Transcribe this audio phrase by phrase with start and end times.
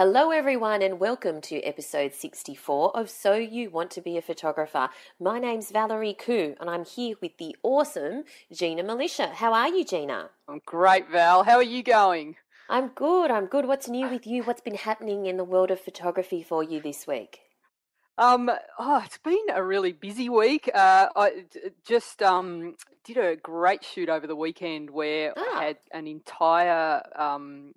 [0.00, 4.88] Hello, everyone, and welcome to episode 64 of So You Want to Be a Photographer.
[5.20, 9.30] My name's Valerie Khoo, and I'm here with the awesome Gina Milicia.
[9.30, 10.30] How are you, Gina?
[10.48, 11.44] I'm great, Val.
[11.44, 12.36] How are you going?
[12.70, 13.30] I'm good.
[13.30, 13.66] I'm good.
[13.66, 14.42] What's new with you?
[14.42, 17.40] What's been happening in the world of photography for you this week?
[18.16, 20.70] Um, oh, it's been a really busy week.
[20.74, 21.44] Uh, I
[21.86, 25.58] just um, did a great shoot over the weekend where Ah.
[25.58, 27.74] I had an entire um,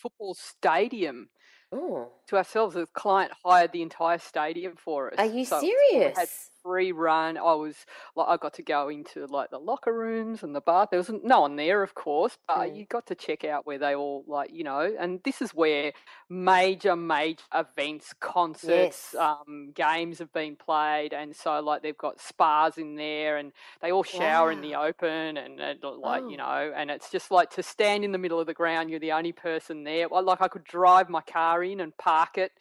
[0.00, 1.28] football stadium
[1.72, 2.74] Oh, to ourselves.
[2.74, 5.18] The client hired the entire stadium for us.
[5.18, 6.50] are you So serious?
[6.62, 7.36] Free run.
[7.38, 7.74] I was
[8.16, 10.88] like, I got to go into like the locker rooms and the bath.
[10.90, 12.76] There was no one there, of course, but Mm.
[12.76, 14.94] you got to check out where they all like, you know.
[14.98, 15.92] And this is where
[16.28, 19.14] major, major events, concerts, Yes.
[19.18, 23.92] um, games have been played, and so like they've got spas in there, and they
[23.92, 26.30] all shower in the open, and, and like Oh.
[26.30, 28.90] you know, and it's just like to stand in the middle of the ground.
[28.90, 30.08] You're the only person there.
[30.08, 32.52] Like I could drive my car in and park it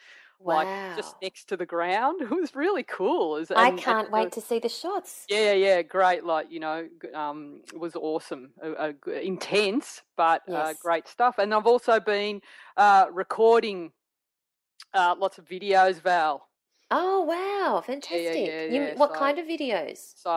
[0.42, 0.94] like Wow.
[0.96, 2.22] just next to the ground.
[2.22, 3.32] It was really cool.
[3.32, 5.26] Was- I and can't it wait was- to see the shots.
[5.30, 6.24] Yeah, yeah, great.
[6.24, 11.38] Like you know, um, it was awesome, uh, uh, intense, but uh, great stuff.
[11.40, 12.42] And I've also been
[12.78, 13.92] uh, recording
[14.94, 16.49] uh, lots of videos, Val.
[16.92, 17.82] Oh, wow.
[17.86, 18.48] Fantastic.
[18.48, 20.14] yeah, You, yeah, what so- kind of videos?
[20.16, 20.32] So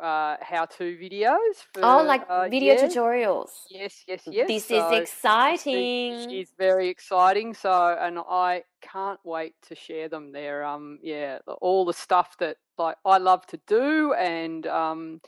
[0.00, 1.54] uh, how-to videos.
[1.74, 3.50] For, Oh, like uh, video tutorials.
[3.68, 4.48] Yes, yes, yes.
[4.48, 6.30] This So is exciting.
[6.30, 7.52] She's very exciting.
[7.52, 10.32] So, and I can't wait to share them.
[10.32, 15.20] There, um, yeah, all the stuff that like I love to do, and um,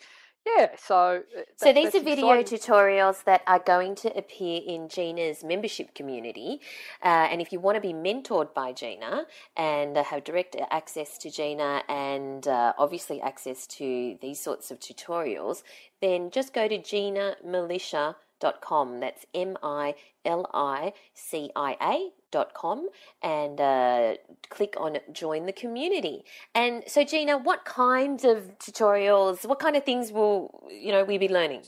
[0.46, 0.68] yeah.
[0.76, 2.58] So, uh, So these are video exciting.
[2.58, 6.60] tutorials that are going to appear in Gina's membership community.
[7.02, 11.18] Uh, and if you want to be mentored by Gina and uh, have direct access
[11.18, 15.62] to Gina and uh, obviously access to these sorts of tutorials,
[16.00, 19.00] then just go to ginamilicia.com.
[19.00, 22.10] That's M I L I C I A
[22.54, 22.88] com
[23.22, 24.14] and uh,
[24.50, 26.24] click on join the community
[26.54, 31.18] and so gina what kinds of tutorials what kind of things will you know we
[31.18, 31.62] be learning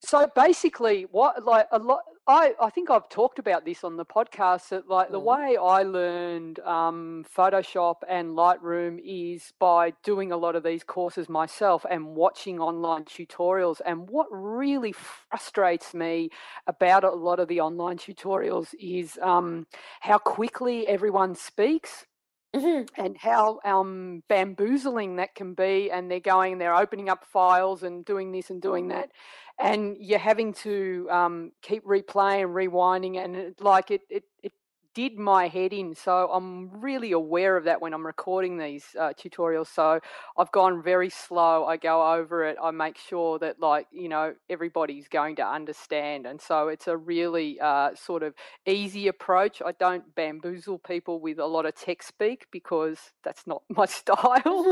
[0.00, 2.02] So basically, what like a lot.
[2.28, 5.24] I, I think I've talked about this on the podcast that like the Mm.
[5.24, 11.30] way I learned um, Photoshop and Lightroom is by doing a lot of these courses
[11.30, 13.80] myself and watching online tutorials.
[13.86, 16.28] And what really frustrates me
[16.66, 19.66] about a lot of the online tutorials is um,
[20.00, 22.04] how quickly everyone speaks
[22.54, 22.88] Mhm.
[22.96, 25.90] and how um, bamboozling that can be.
[25.90, 29.10] And they're going, and they're opening up files and doing this and doing that,
[29.58, 34.52] and you're having to um, keep replaying and rewinding, and it, like it, it, it
[34.98, 35.94] did my head in.
[35.94, 39.68] So I'm really aware of that when I'm recording these uh, tutorials.
[39.68, 40.00] So
[40.36, 41.66] I've gone very slow.
[41.66, 42.56] I go over it.
[42.60, 46.96] I make sure that like you know everybody's going to understand, and so it's a
[46.96, 48.34] really uh, sort of
[48.66, 49.62] easy approach.
[49.64, 54.64] I don't bamboozle people with a lot of tech speak because that's not my style.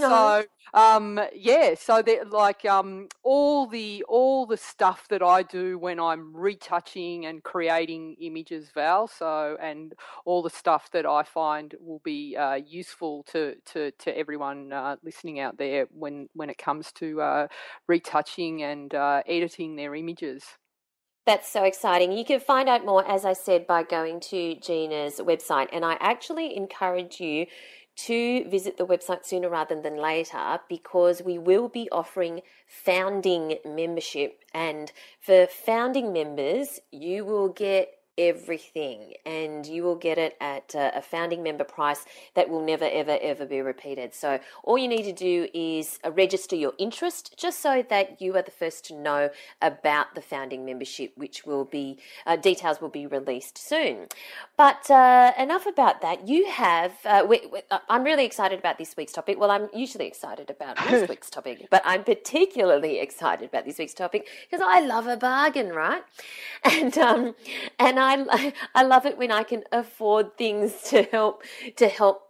[0.00, 0.44] No.
[0.64, 5.78] So um, yeah, so that like um, all the all the stuff that I do
[5.78, 9.08] when I'm retouching and creating images, Val.
[9.08, 9.73] So and
[10.24, 14.96] all the stuff that I find will be uh, useful to to to everyone uh,
[15.02, 17.46] listening out there when when it comes to uh,
[17.86, 20.44] retouching and uh, editing their images.
[21.26, 22.12] That's so exciting.
[22.12, 25.68] You can find out more, as I said, by going to Gina's website.
[25.72, 27.46] And I actually encourage you
[27.96, 34.40] to visit the website sooner rather than later because we will be offering founding membership.
[34.52, 41.02] And for founding members, you will get everything and you will get it at a
[41.02, 44.14] founding member price that will never ever ever be repeated.
[44.14, 48.36] So all you need to do is uh, register your interest just so that you
[48.36, 49.30] are the first to know
[49.60, 54.08] about the founding membership which will be uh, details will be released soon.
[54.56, 56.28] But uh, enough about that.
[56.28, 59.38] You have uh, we, we, uh, i'm really excited about this week's topic.
[59.38, 63.94] Well i'm usually excited about this week's topic but i'm particularly excited about this week's
[63.94, 66.02] topic because i love a bargain right?
[66.64, 67.34] And um
[67.78, 71.42] and I I love it when I can afford things to help
[71.76, 72.22] to help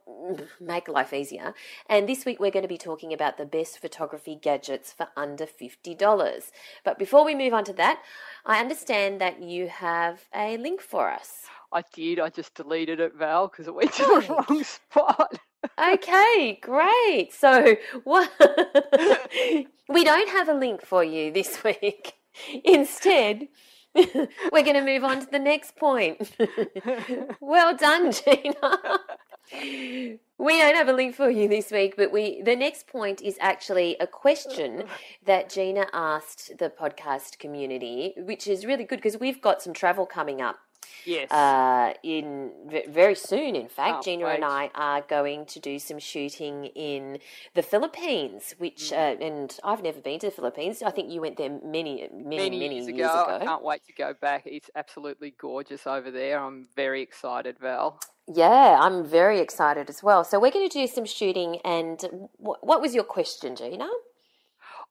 [0.60, 1.54] make life easier.
[1.88, 5.46] And this week we're going to be talking about the best photography gadgets for under
[5.46, 6.50] $50.
[6.84, 8.00] But before we move on to that,
[8.46, 11.46] I understand that you have a link for us.
[11.72, 12.20] I did.
[12.20, 14.44] I just deleted it, Val, because it went to the oh.
[14.48, 15.38] wrong spot.
[15.92, 17.32] okay, great.
[17.32, 18.30] So, what
[19.88, 22.14] we don't have a link for you this week.
[22.64, 23.48] Instead,
[24.52, 26.36] we're going to move on to the next point.
[27.40, 28.98] well done, Gina.
[30.38, 33.36] we don't have a link for you this week, but we the next point is
[33.40, 34.84] actually a question
[35.24, 40.06] that Gina asked the podcast community, which is really good because we've got some travel
[40.06, 40.56] coming up
[41.04, 41.30] Yes.
[41.30, 42.52] Uh, in
[42.88, 47.18] very soon, in fact, oh, Gina and I are going to do some shooting in
[47.54, 49.20] the Philippines, which mm.
[49.20, 50.82] uh, and I've never been to the Philippines.
[50.82, 53.24] I think you went there many, many, many, many years, years ago.
[53.24, 53.38] ago.
[53.40, 54.42] I can't wait to go back.
[54.46, 56.38] It's absolutely gorgeous over there.
[56.38, 58.00] I'm very excited, Val.
[58.26, 60.24] Yeah, I'm very excited as well.
[60.24, 61.58] So we're going to do some shooting.
[61.64, 63.88] And what, what was your question, Gina?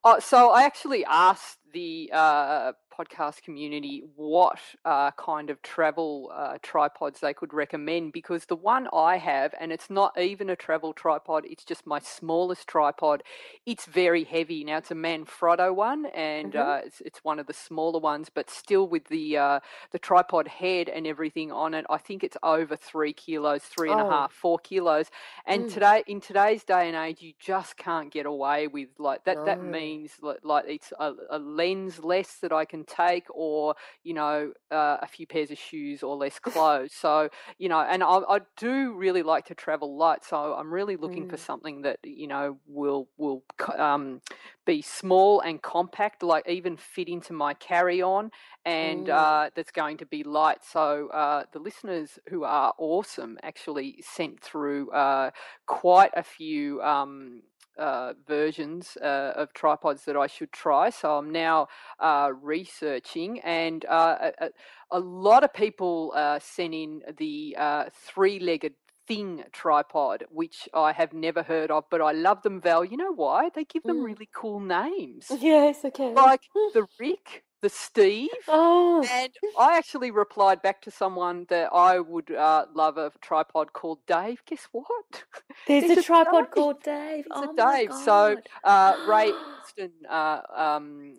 [0.03, 6.57] Oh, so I actually asked the uh, podcast community what uh, kind of travel uh,
[6.61, 10.93] tripods they could recommend because the one I have, and it's not even a travel
[10.93, 13.23] tripod, it's just my smallest tripod.
[13.65, 14.63] It's very heavy.
[14.63, 16.69] Now it's a Manfrotto one, and mm-hmm.
[16.69, 19.59] uh, it's, it's one of the smaller ones, but still with the uh,
[19.91, 24.01] the tripod head and everything on it, I think it's over three kilos, three and
[24.01, 24.07] oh.
[24.07, 25.07] a half, four kilos.
[25.45, 25.73] And mm.
[25.73, 29.37] today, in today's day and age, you just can't get away with like that.
[29.37, 29.45] No.
[29.45, 34.13] That means like, like it's a, a lens less that I can take or you
[34.13, 38.19] know uh, a few pairs of shoes or less clothes so you know and I,
[38.29, 41.29] I, do really like to travel light so i'm really looking mm.
[41.29, 43.43] for something that you know will will
[43.77, 44.21] um,
[44.65, 48.31] be small and compact like even fit into my carry-on
[48.65, 49.13] and mm.
[49.13, 54.39] uh, that's going to be light so uh, the listeners who are awesome actually sent
[54.41, 55.31] through uh,
[55.65, 57.41] quite a few um,
[57.77, 60.89] uh, versions uh, of tripods that I should try.
[60.89, 61.67] So I'm now
[61.99, 64.49] uh, researching, and uh, a,
[64.91, 68.73] a, lot of people uh, sent in the uh, three legged
[69.07, 72.85] thing tripod, which I have never heard of, but I love them, Val.
[72.85, 73.49] You know why?
[73.53, 74.05] They give them mm.
[74.05, 75.31] really cool names.
[75.43, 76.13] Yes, okay.
[76.13, 76.41] Like
[76.73, 78.29] the Rick the Steve.
[78.49, 79.03] Oh.
[79.09, 83.99] And I actually replied back to someone that I would uh, love a tripod called
[84.05, 84.43] Dave.
[84.45, 84.85] Guess what?
[85.67, 86.51] There's, There's a, a, tripod Dave.
[86.51, 87.25] called Dave.
[87.25, 87.93] It's oh a Dave.
[87.93, 89.31] So uh, Ray
[89.63, 91.15] Austin uh, um,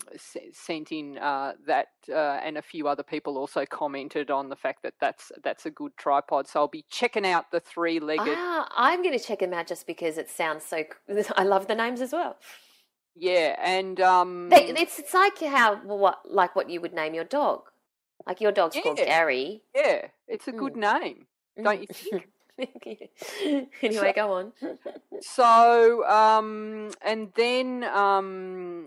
[0.53, 4.83] sent in uh, that, uh, and a few other people also commented on the fact
[4.83, 6.47] that that's that's a good tripod.
[6.47, 8.37] So I'll be checking out the three-legged.
[8.37, 10.85] Ah, I'm going to check them out just because it sounds so.
[11.37, 12.37] I love the names as well.
[13.17, 17.25] Yeah, and um, they, it's it's like how what like what you would name your
[17.25, 17.63] dog.
[18.27, 19.63] Like your dog's yeah, called Gary.
[19.75, 21.01] Yeah, it's a good mm.
[21.01, 21.27] name,
[21.63, 22.29] don't you think?
[23.83, 24.53] anyway, go on.
[25.21, 28.87] so, um, and then um,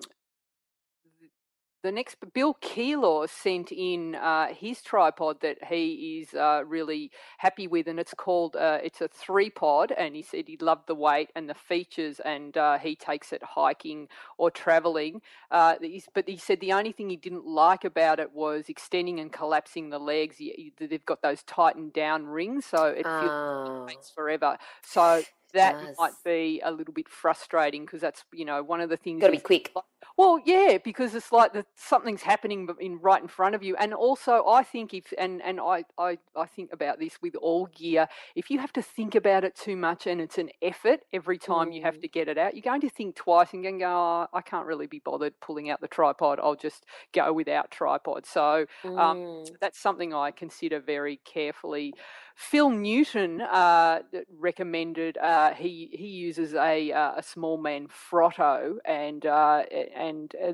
[1.88, 7.66] the next, Bill Keeler sent in uh, his tripod that he is uh, really happy
[7.66, 10.95] with, and it's called uh, it's a three pod, and he said he loved the
[10.95, 15.22] weight and the features, and uh, he takes it hiking or traveling.
[15.50, 15.75] Uh,
[16.13, 19.90] but he said the only thing he didn't like about it was extending and collapsing
[19.90, 20.35] the legs.
[20.78, 23.85] They've got those tightened down rings, so it feels oh.
[23.88, 24.57] takes forever.
[24.83, 25.23] So
[25.54, 29.21] that might be a little bit frustrating because that's you know one of the things.
[29.21, 29.73] Got to be quick.
[30.18, 33.94] Well, yeah, because it's like that something's happening in right in front of you, and
[33.94, 38.07] also I think if and and I I I think about this with all gear.
[38.36, 41.69] If you have to think about it too much and it's an effort every time
[41.69, 41.76] mm.
[41.76, 42.02] you have mm.
[42.02, 44.88] to get it out, you're going to think twice and going, oh, I can't really
[44.88, 46.40] be bothered pulling out the tripod.
[46.42, 48.26] I'll just go without tripod.
[48.26, 49.50] So um, mm.
[49.62, 51.94] that's something I consider very carefully.
[52.38, 54.02] Phil Newton uh,
[54.40, 59.64] recommended uh, he he uses a uh, a small Manfrotto and uh,
[59.95, 60.06] and
[60.42, 60.54] uh,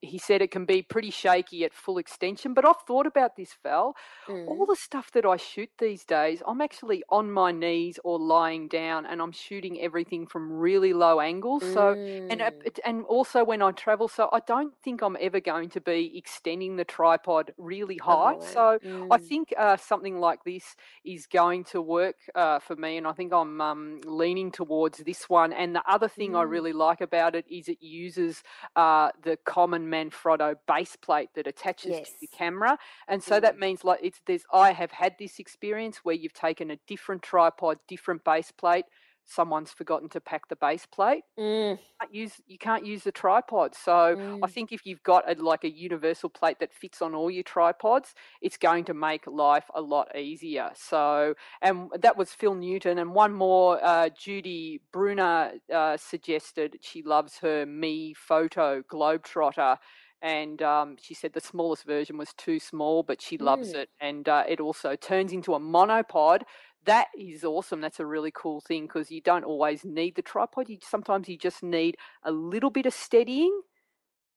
[0.00, 2.54] he said it can be pretty shaky at full extension.
[2.54, 3.94] But I've thought about this, Val.
[4.28, 4.46] Mm.
[4.46, 8.68] All the stuff that I shoot these days, I'm actually on my knees or lying
[8.68, 11.64] down, and I'm shooting everything from really low angles.
[11.64, 11.96] So,
[12.28, 12.64] and uh, Mm.
[12.64, 16.16] it- and also when I travel, so I don't think I'm ever going to be
[16.16, 18.36] extending the tripod really high.
[18.36, 18.78] Oh, So
[19.10, 19.18] I mm.
[19.18, 23.32] think uh, something like this is going to work uh, for me, and I think
[23.32, 25.52] I'm um, leaning towards this one.
[25.52, 26.50] And the other thing I Mm.
[26.56, 28.42] really like about it is it uses
[28.76, 33.54] uh, Uh, the common Manfrotto base plate that attaches to the camera, and so that
[33.54, 33.60] mm.
[33.60, 37.78] means like it's there's I have had this experience where you've taken a different tripod,
[37.86, 38.86] different base plate.
[39.26, 41.24] Someone's forgotten to pack the base plate.
[41.36, 41.78] Mm.
[42.00, 43.74] Can't use you can't use the tripod.
[43.74, 44.48] So I Mm.
[44.48, 48.14] think if you've got a, like a universal plate that fits on all your tripods,
[48.40, 50.70] it's going to make life a lot easier.
[50.74, 52.98] So, and that was Phil Newton.
[52.98, 59.76] And one more, uh, Judy Brunner uh, suggested she loves her MeFOTO Globetrotter.
[60.22, 63.74] And um, she said the smallest version was too small, but she loves Mm.
[63.74, 63.88] it.
[64.00, 66.42] And uh, it also turns into a monopod.
[66.84, 67.80] That is awesome.
[67.80, 70.68] That's a really cool thing because you don't always need the tripod.
[70.68, 73.60] You sometimes you just need a little bit of steadying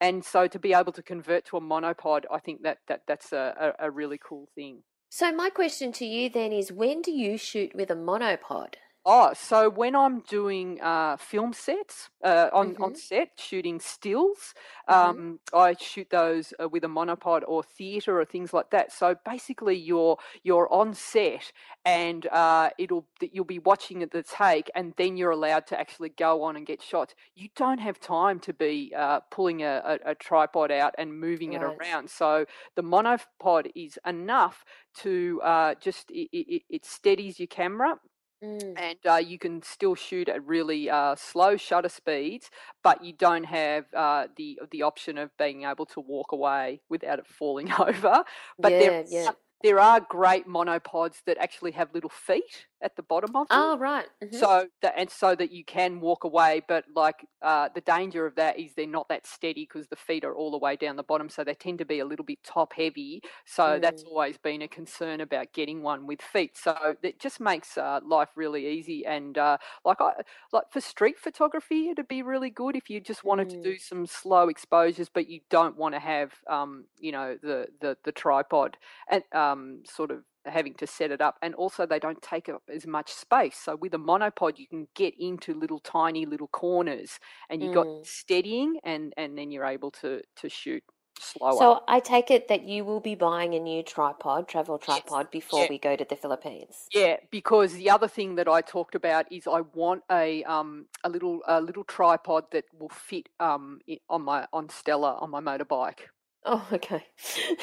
[0.04, 3.32] and so to be able to convert to a monopod, I think that, that that's
[3.32, 4.84] a, a, a really cool thing.
[5.10, 8.76] So my question to you then is, when do you shoot with a monopod?
[9.06, 12.96] Oh, so when I'm doing uh, film sets uh, on on Mhm.
[12.96, 14.54] set, shooting stills,
[14.88, 15.24] Mhm.
[15.28, 18.94] um, I shoot those uh, with a monopod or theatre or things like that.
[18.94, 21.52] So basically, you're you're on set,
[21.84, 26.08] and uh, it'll that you'll be watching the take, and then you're allowed to actually
[26.10, 27.14] go on and get shots.
[27.36, 31.52] You don't have time to be uh, pulling a, a, a tripod out and moving
[31.52, 32.10] it around.
[32.10, 32.46] So
[32.76, 34.64] the monopod is enough
[35.00, 38.00] to uh, just it, it, it steadies your camera
[38.44, 38.74] Mm.
[38.76, 42.50] and uh, you can still shoot at really uh, slow shutter speeds,
[42.84, 47.20] but you don't have uh, the the option of being able to walk away without
[47.20, 48.24] it falling over.
[48.62, 49.32] But yeah, there yeah.
[49.64, 53.66] There are great monopods that actually have little feet at the bottom of them.
[53.66, 54.10] Oh, right.
[54.22, 54.46] mhm.
[54.46, 58.34] So that and so that you can walk away, but like uh, the danger of
[58.36, 61.04] that is they're not that steady because the feet are all the way down the
[61.04, 63.22] bottom, so they tend to be a little bit top heavy.
[63.46, 64.08] So that's Mm.
[64.08, 66.58] always been a concern about getting one with feet.
[66.58, 69.06] So it just makes uh, life really easy.
[69.06, 70.14] And uh, like I
[70.52, 73.64] like for street photography, it'd be really good if you just wanted to Mm.
[73.64, 77.98] do some slow exposures, but you don't want to have um, you know the the
[78.04, 78.78] the tripod
[79.10, 79.53] and um,
[79.86, 83.12] sort of having to set it up and also they don't take up as much
[83.12, 87.20] space so with a monopod you can get into little tiny little corners
[87.50, 88.04] and you got Mm.
[88.04, 90.84] steadying and and then you're able to to shoot
[91.20, 95.32] slower So I take it that you will be buying a new tripod, travel tripod,
[95.32, 95.68] before Yeah.
[95.68, 96.90] we go to the Philippines.
[96.94, 101.10] yeah because the other thing that i talked about is i want a um a
[101.10, 103.80] little a little tripod that will fit um
[104.10, 106.08] on my on stella on my motorbike
[106.46, 107.06] Oh, okay.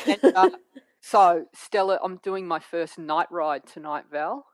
[0.09, 0.49] and, uh,
[1.00, 4.47] so stella i'm doing my first night ride tonight val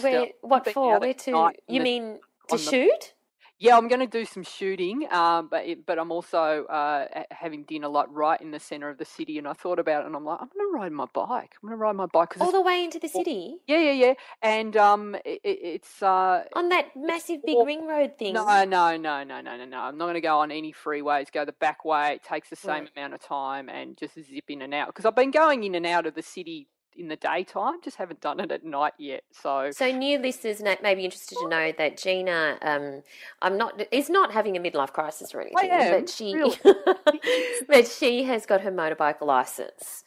[0.00, 0.28] where?
[0.40, 0.98] What for?
[0.98, 1.50] Where to?
[1.68, 2.18] You mean
[2.48, 3.14] to shoot?
[3.62, 7.62] Yeah, I'm going to do some shooting, um, but it, but I'm also uh, having
[7.62, 10.16] dinner like right in the center of the city, and I thought about it, and
[10.16, 11.54] I'm like, I'm going to ride my bike.
[11.62, 14.14] I'm going to ride my bike All the way into the city yeah, yeah, yeah,
[14.42, 18.34] and um, it, it- it's uh, on that massive big all- ring road thing.
[18.34, 19.78] no, no, no, no, no, no, no.
[19.78, 21.30] I'm not going to go on any freeways.
[21.30, 22.14] Go the back way.
[22.14, 22.90] It takes the same Right.
[22.96, 25.86] amount of time, and just zip in and out because I've been going in and
[25.86, 29.24] out of the city in the daytime, just haven't done it at night yet.
[29.32, 33.02] So So new listeners may be interested to know that Gina, um,
[33.40, 36.56] I'm not is not having a midlife crisis or anything, am, but she, really.
[37.68, 40.04] but she has got her motorbike license.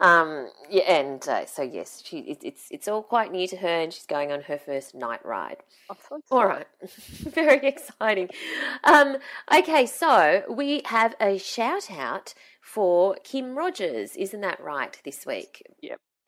[0.00, 3.68] Um, yeah, and uh, so yes, she it, it's it's all quite new to her,
[3.68, 5.58] and she's going on her first night ride.
[6.08, 6.46] So All
[7.08, 8.28] very exciting.
[8.84, 9.16] Um,
[9.52, 15.00] okay, so we have a shout out for Kim Rogers, isn't that right?
[15.04, 15.62] This week,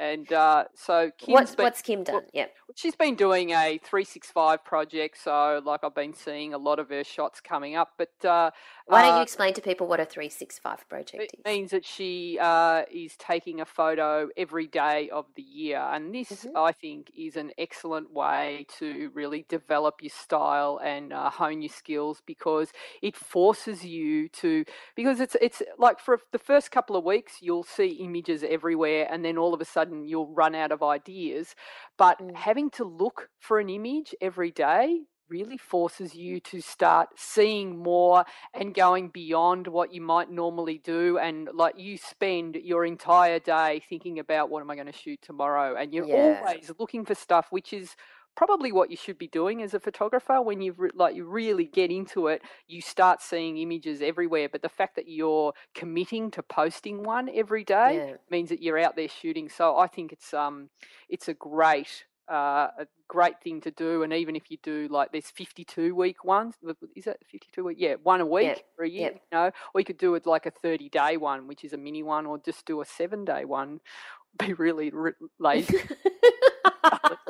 [0.01, 2.23] And uh, so Kim's what's been- what's Kim done?
[2.33, 2.55] Yep.
[2.77, 7.05] She's been doing a 365 project, so like I've been seeing a lot of her
[7.05, 7.95] shots coming up.
[7.99, 8.51] But uh,
[8.85, 11.45] Why don't uh, you explain to people what a three six five project It is?
[11.45, 16.47] means that she uh, is taking a photo every day of the year, and this
[16.47, 16.55] Mhm.
[16.55, 21.69] I think is an excellent way to really develop your style and uh, hone your
[21.69, 22.73] skills because
[23.03, 27.65] it forces you to because it's it's like for the first couple of weeks you'll
[27.65, 31.55] see images everywhere, and then all of a sudden you'll run out of ideas.
[31.99, 32.35] But Mm.
[32.35, 35.01] having to look for an image every day
[35.31, 41.19] really forces you to start seeing more and going beyond what you might normally do
[41.19, 45.21] and like you spend your entire day thinking about what am i going to shoot
[45.23, 46.41] tomorrow and you're Yeah.
[46.43, 47.95] always looking for stuff which is
[48.37, 51.65] probably what you should be doing as a photographer when you re- like you really
[51.67, 56.43] get into it you start seeing images everywhere but the fact that you're committing to
[56.43, 58.15] posting one every day Yeah.
[58.31, 60.71] means that you're out there shooting so i think it's um
[61.09, 65.11] it's a great uh, a great thing to do and even if you do like
[65.11, 66.55] there's 52 week ones
[66.95, 69.15] is that 52 week yeah one a week for a year yep.
[69.15, 71.77] you know or you could do it like a 30 day one which is a
[71.77, 73.81] mini one or just do a seven day one
[74.39, 75.79] be really r- lazy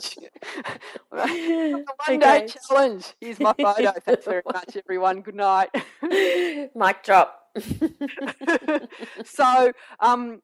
[1.10, 3.06] one day challenge.
[3.20, 3.92] Here's my photo.
[4.00, 5.20] Thanks very much, everyone.
[5.22, 5.70] Good night.
[6.02, 7.36] Mic drop.
[9.24, 10.40] so, um,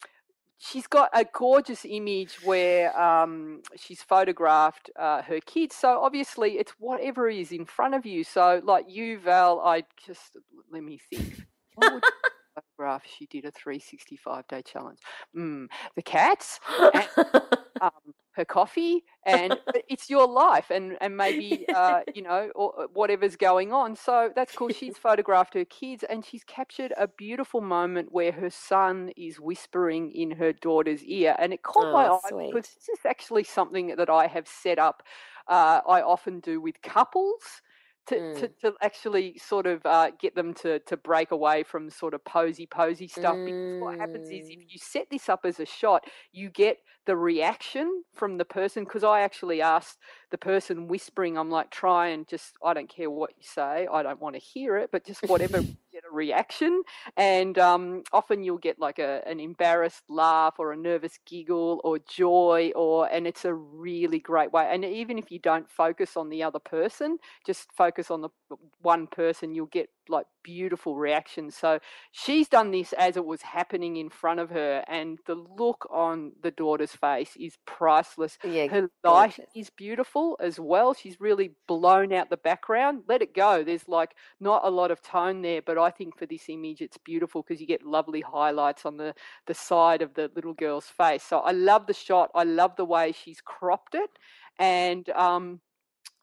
[0.59, 5.77] she's got a gorgeous image where um, she's photographed uh, her kids.
[5.77, 8.25] So obviously, it's whatever is in front of you.
[8.25, 10.37] So, like you, Val, I just
[10.73, 11.47] let me think.
[12.79, 13.03] Photograph?
[13.19, 14.99] She did a 365 day challenge.
[15.37, 16.61] Mm, the cats.
[16.95, 17.09] And,
[17.81, 22.87] um, her coffee and it's your life and and maybe uh, you know or uh,
[22.93, 23.97] whatever's going on.
[23.97, 24.69] So that's cool.
[24.71, 30.11] She's photographed her kids and she's captured a beautiful moment where her son is whispering
[30.13, 33.89] in her daughter's ear and it caught my Oh, eye because this is actually something
[33.97, 35.03] that i have set up
[35.49, 37.61] uh, i often do with couples
[38.09, 38.55] to, to, Mm.
[38.63, 42.67] to actually sort of uh, get them to, to break away from sort of posy
[42.67, 44.67] posy stuff because what happens is if Mm.
[44.69, 49.05] you set this up as a shot you get the reaction from the person because
[49.05, 49.99] I actually asked
[50.31, 54.03] the person whispering, I'm like, try and just, I don't care what you say, I
[54.03, 55.67] don't want to hear it, but just whatever,
[56.13, 56.83] reaction.
[57.17, 61.99] And um, often you'll get like a, an embarrassed laugh or a nervous giggle or
[61.99, 64.69] joy, or, and it's a really great way.
[64.71, 68.31] And even if you don't focus on the other person, just focus on the
[68.83, 71.57] one person, you'll get like beautiful reactions.
[71.57, 71.81] So
[72.13, 76.33] she's done this as it was happening in front of her, and the look on
[76.43, 78.39] the daughter's face is priceless.
[78.45, 78.67] yeah.
[78.69, 80.95] Her light is beautiful as well.
[80.95, 83.03] She's really blown out the background.
[83.09, 83.65] Let it go.
[83.65, 86.99] There's like not a lot of tone there, but I think for this image it's
[86.99, 89.15] beautiful because you get lovely highlights on the
[89.47, 91.23] the side of the little girl's face.
[91.23, 92.31] So I love the shot.
[92.35, 94.11] I love the way she's cropped it,
[94.59, 95.61] and um,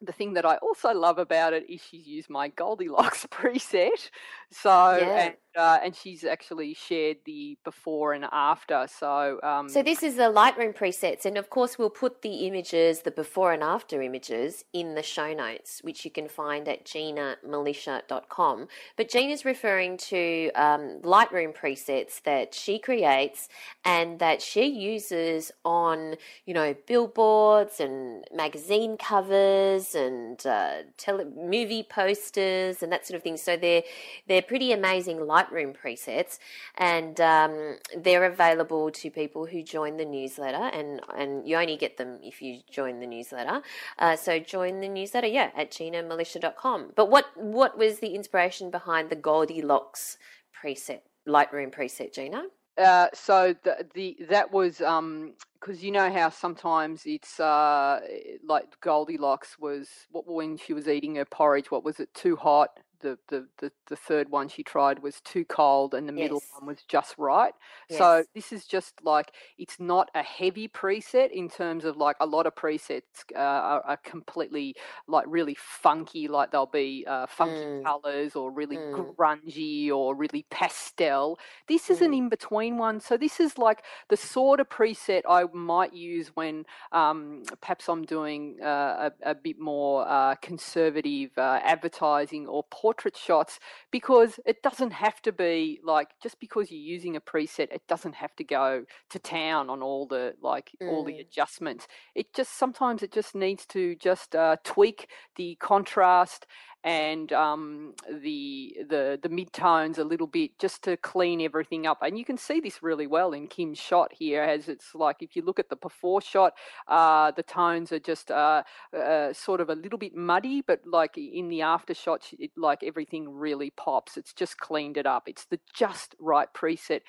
[0.06, 4.10] the thing that I also love about it is she's used my Goldilocks preset.
[4.52, 4.70] So
[5.00, 5.34] Yeah.
[5.56, 8.88] And uh, and she's actually shared the before and after.
[8.88, 13.04] So um, So this is the Lightroom presets, and of course we'll put the images,
[13.04, 18.68] the before and after images, in the show notes, which you can find at ginamilicia.com.
[18.98, 23.48] But Gina's referring to um, Lightroom presets that she creates
[23.86, 31.84] and that she uses on, you know, billboards and magazine covers and uh, tele- movie
[31.84, 33.38] posters and that sort of thing.
[33.38, 33.84] So they're
[34.28, 36.40] they're pretty amazing Lightroom presets,
[36.78, 41.98] and um, they're available to people who join the newsletter, and and you only get
[41.98, 43.62] them if you join the newsletter.
[44.00, 46.94] Uh, so join the newsletter, yeah, at ginamilicia.com.
[46.96, 50.18] But what what was the inspiration behind the Goldilocks
[50.62, 52.44] preset, Lightroom preset, Gina?
[52.78, 58.00] Uh, so the, the that was um because you know how sometimes it's uh
[58.44, 62.80] like Goldilocks was what when she was eating her porridge what was it too hot
[63.04, 66.54] the the the, the third one she tried was too cold and the middle Yes.
[66.58, 67.54] one was just right
[67.88, 72.26] so this is just like it's not a heavy preset in terms of like a
[72.26, 73.02] lot of presets
[73.36, 74.76] uh, are, are completely
[75.08, 77.84] like really funky like they'll be uh, funky Mm.
[77.86, 79.16] colors or really Mm.
[79.20, 81.38] grungy or really pastel
[81.68, 82.14] this is an Mm.
[82.14, 83.00] in between one.
[83.00, 88.04] So this is like the sort of preset I might use when um, perhaps I'm
[88.04, 93.60] doing uh, a, a bit more uh, conservative uh, advertising or portrait shots
[93.92, 98.16] because it doesn't have to be like just because you're using a preset, it doesn't
[98.16, 101.20] have to go to town on all the like all the Mm.
[101.20, 101.88] adjustments.
[102.16, 106.46] It just sometimes it just needs to just uh, tweak the contrast
[106.84, 112.00] and um, the the the mid tones a little bit just to clean everything up.
[112.02, 115.36] And you can see this really well in Kim's shot here, as it's like if
[115.36, 116.54] you look at the before shot,
[116.88, 118.64] uh, the tones are just uh,
[118.98, 122.84] uh, sort of a little bit muddy, but like in the after shot, it, like
[122.84, 124.18] everything really pops.
[124.18, 125.24] It's just cleaned it up.
[125.28, 127.02] It's the just right preset.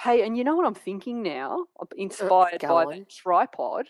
[0.00, 1.66] Hey, and you know what I'm thinking now?
[1.80, 3.86] I'm Inspired by the tripod.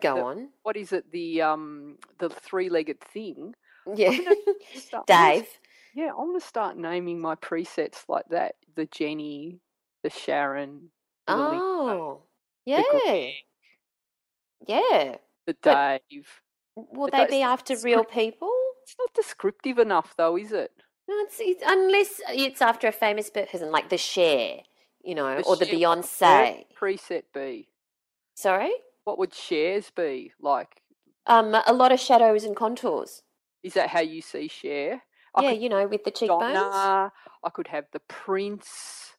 [0.00, 0.48] Go The- on.
[0.62, 1.10] What is it?
[1.10, 3.54] The um the three legged thing.
[3.94, 4.16] Yeah.
[4.74, 5.48] start- I'm Dave.
[5.94, 8.56] yeah, I'm gonna start naming my presets like that.
[8.76, 9.60] The Jenny,
[10.02, 10.90] the Sharon,
[11.26, 12.22] the Oh.
[12.66, 12.82] the Yeah.
[12.90, 13.32] Greg,
[14.66, 15.16] Yeah.
[15.46, 16.28] the But- Dave.
[16.76, 18.50] Will But they that's be after real people?
[18.82, 20.72] It's not descriptive enough though, is it?
[21.08, 24.60] No, it's, it's unless it's after a famous person, like the Cher,
[25.02, 26.66] you know, The or the Cher- what Beyonce.
[26.80, 27.68] preset be.
[28.34, 28.72] Sorry.
[29.04, 30.80] What would shares be like?
[31.26, 33.22] Um, a lot of shadows and contours.
[33.62, 35.02] Is that how you see Cher?
[35.34, 36.54] I yeah, you know, with the cheekbones.
[36.54, 37.12] Donna.
[37.44, 39.14] I could have the Prince.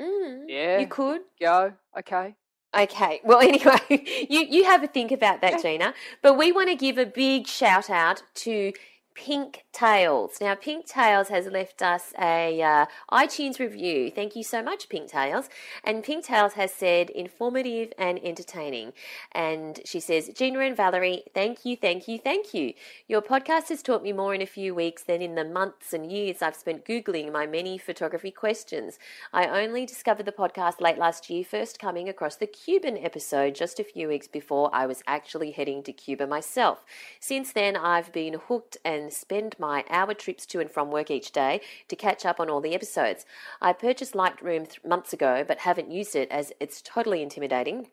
[0.00, 0.78] Mm, Yeah.
[0.80, 1.22] You could.
[1.40, 1.72] Go.
[1.98, 2.34] Okay.
[2.76, 3.20] Okay.
[3.24, 5.62] Well, anyway, you, you have a think about that, Yeah.
[5.62, 5.94] Gina.
[6.22, 8.72] But we want to give a big shout out to
[9.14, 10.38] Pink Tails.
[10.40, 14.10] Now, Pink Tails has left us a uh, iTunes review.
[14.10, 15.48] Thank you so much, Pink Tails.
[15.84, 18.92] And Pink Tails has said informative and entertaining.
[19.32, 22.74] And she says, Gina and Valerie, thank you, thank you, thank you.
[23.06, 26.10] Your podcast has taught me more in a few weeks than in the months and
[26.10, 28.98] years I've spent Googling my many photography questions.
[29.32, 33.78] I only discovered the podcast late last year, first coming across the Cuban episode just
[33.78, 36.84] a few weeks before I was actually heading to Cuba myself.
[37.20, 41.32] Since then, I've been hooked and spend my hour trips to and from work each
[41.32, 43.26] day to catch up on all the episodes.
[43.60, 47.88] I purchased Lightroom th- months ago, but haven't used it as it's totally intimidating.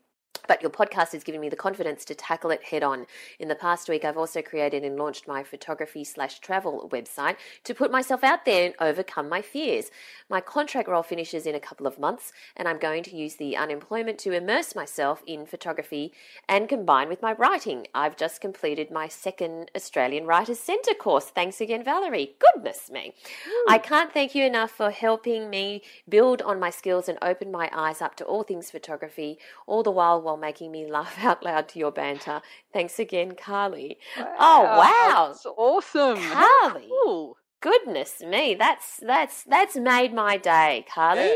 [0.47, 3.05] But your podcast has given me the confidence to tackle it head on.
[3.39, 7.73] In the past week, I've also created and launched my photography slash travel website to
[7.73, 9.91] put myself out there and overcome my fears.
[10.29, 13.57] My contract role finishes in a couple of months, and I'm going to use the
[13.57, 16.13] unemployment to immerse myself in photography
[16.47, 17.87] and combine with my writing.
[17.93, 21.25] I've just completed my second Australian Writers Centre course.
[21.25, 22.35] Thanks again, Valerie.
[22.39, 23.13] Goodness me.
[23.67, 27.69] I can't thank you enough for helping me build on my skills and open my
[27.73, 31.67] eyes up to all things photography, all the while while making me laugh out loud
[31.69, 32.41] to your banter.
[32.73, 33.97] Thanks again, Carly.
[34.17, 35.27] Oh wow.
[35.27, 36.15] That's awesome.
[36.15, 36.87] Carly.
[36.89, 37.37] Cool.
[37.61, 41.35] Goodness me, that's that's that's made my day, Carly.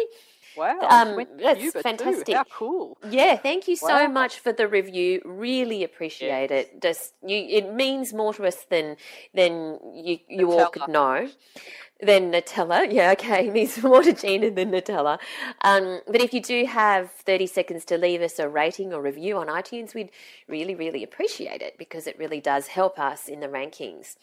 [0.55, 0.79] Wow.
[0.89, 1.83] Um, that's Cuba too.
[1.83, 2.35] fantastic.
[2.35, 2.97] How cool.
[3.11, 4.07] Yeah, thank you so Wow.
[4.07, 5.21] much for the review.
[5.25, 6.65] Really appreciate Yes.
[6.67, 6.81] it.
[6.81, 8.95] Just you, it means more to us than
[9.35, 11.29] than you you all could know.
[12.01, 15.17] Than Nutella, yeah, okay, means more Gina than Nutella.
[15.61, 19.37] Um, but if you do have thirty seconds to leave us a rating or review
[19.37, 20.11] on iTunes, we'd
[20.47, 24.17] really, really appreciate it because it really does help us in the rankings.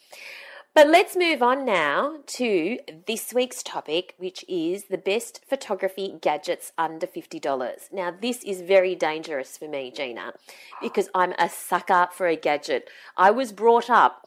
[0.74, 6.72] But let's move on now to this week's topic, which is the best photography gadgets
[6.78, 7.92] under $50.
[7.92, 10.32] Now, this is very dangerous for me, Gina,
[10.80, 12.88] because I'm a sucker for a gadget.
[13.18, 14.26] I was brought up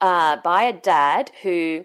[0.00, 1.84] uh, by a dad who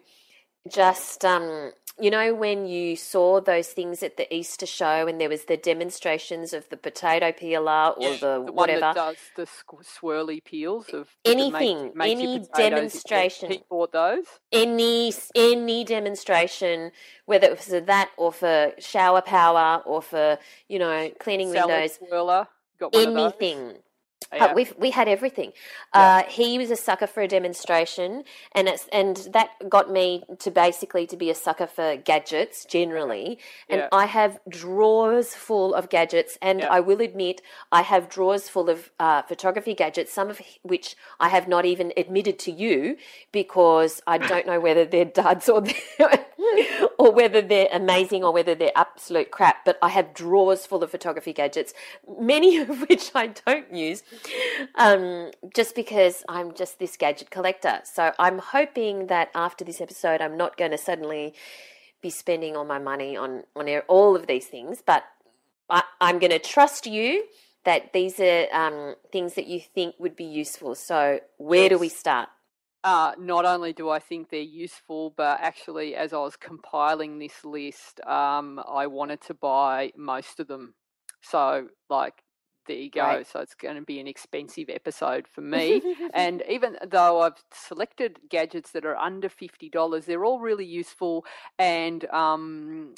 [0.69, 5.30] just, um, you know, when you saw those things at the Easter show and there
[5.30, 8.80] was the demonstrations of the potato peeler or the, one whatever.
[8.80, 9.47] that does the
[9.84, 13.52] swirly peels of Anything, any demonstration.
[13.52, 14.26] He bought those.
[14.52, 16.91] any any demonstration,
[17.26, 20.38] whether it was for that or for shower power or for
[20.69, 22.47] you know cleaning Salad windows, swirler.
[22.80, 23.34] Got one of those.
[23.39, 23.78] anything.
[24.34, 24.45] Yeah.
[24.45, 25.51] Uh, we've we had everything.
[25.93, 26.01] Yeah.
[26.01, 30.49] Uh, he was a sucker for a demonstration, and it's and that got me to
[30.51, 33.38] basically to be a sucker for gadgets generally.
[33.69, 33.89] And Yeah.
[33.91, 36.62] I have drawers full of gadgets, and.
[36.71, 41.29] I will admit I have drawers full of uh, photography gadgets, some of which I
[41.29, 42.97] have not even admitted to you
[43.31, 46.25] because I don't know whether they're duds or they're,
[47.02, 49.66] or whether they're amazing or whether they're absolute crap.
[49.66, 51.74] But I have drawers full of photography gadgets,
[52.20, 54.04] many of which I don't use,
[54.76, 57.82] um, just because I'm just this gadget collector.
[57.86, 61.34] So I'm hoping that after this episode, I'm not going to suddenly
[62.04, 65.04] be spending all my money on on all of these things, but
[65.70, 67.26] I, I'm going to trust you
[67.64, 70.76] that these are um, things that you think would be useful.
[70.76, 72.30] So where do we start?
[72.84, 77.46] Uh, not only do I think they're useful, but actually, as I was compiling this
[77.46, 80.74] list, um, I wanted to buy most of them.
[81.22, 82.24] So, like,
[82.67, 83.02] there you go.
[83.02, 83.28] Right.
[83.28, 85.82] So, it's going to be an expensive episode for me.
[86.15, 91.24] and even though I've selected gadgets that are under $50, they're all really useful.
[91.60, 92.96] And um,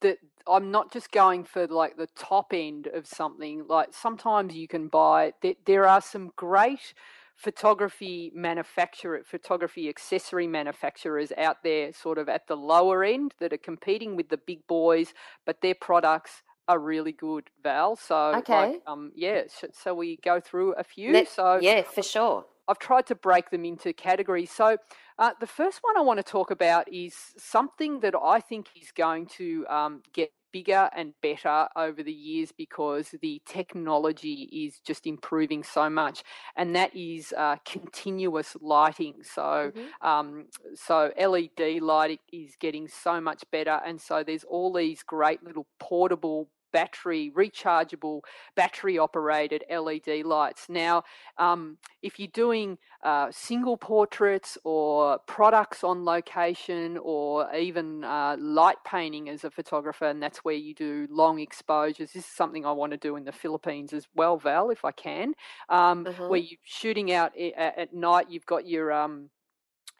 [0.00, 3.66] that I'm not just going for like the top end of something.
[3.68, 5.32] Like sometimes you can buy.
[5.42, 6.94] There, there are some great
[7.38, 13.58] photography manufacturer, photography accessory manufacturers out there, sort of at the lower end, that are
[13.58, 15.14] competing with the big boys,
[15.46, 17.96] but their products are really good, Val.
[17.96, 18.72] So, Okay.
[18.72, 19.44] like, um, yeah.
[19.72, 21.12] So, we go through a few.
[21.12, 22.46] Let- so, yeah, for sure.
[22.68, 24.50] I've tried to break them into categories.
[24.50, 24.76] So,
[25.18, 28.92] uh, the first one I want to talk about is something that I think is
[28.92, 35.06] going to um, get bigger and better over the years because the technology is just
[35.06, 36.22] improving so much,
[36.56, 39.22] and that is uh, continuous lighting.
[39.22, 39.94] So, Mhm.
[40.00, 45.42] um, so LED lighting is getting so much better, and so there's all these great
[45.42, 48.20] little portable battery, rechargeable,
[48.54, 50.66] battery operated LED lights.
[50.68, 51.04] Now,
[51.36, 58.78] um, if you're doing uh, single portraits or products on location or even uh, light
[58.86, 62.72] painting as a photographer, and that's where you do long exposures, this is something I
[62.72, 65.34] want to do in the Philippines as well, Val, if I can,
[65.68, 66.28] um, uh-huh.
[66.28, 69.30] where you're shooting out at, at night, you've got your um,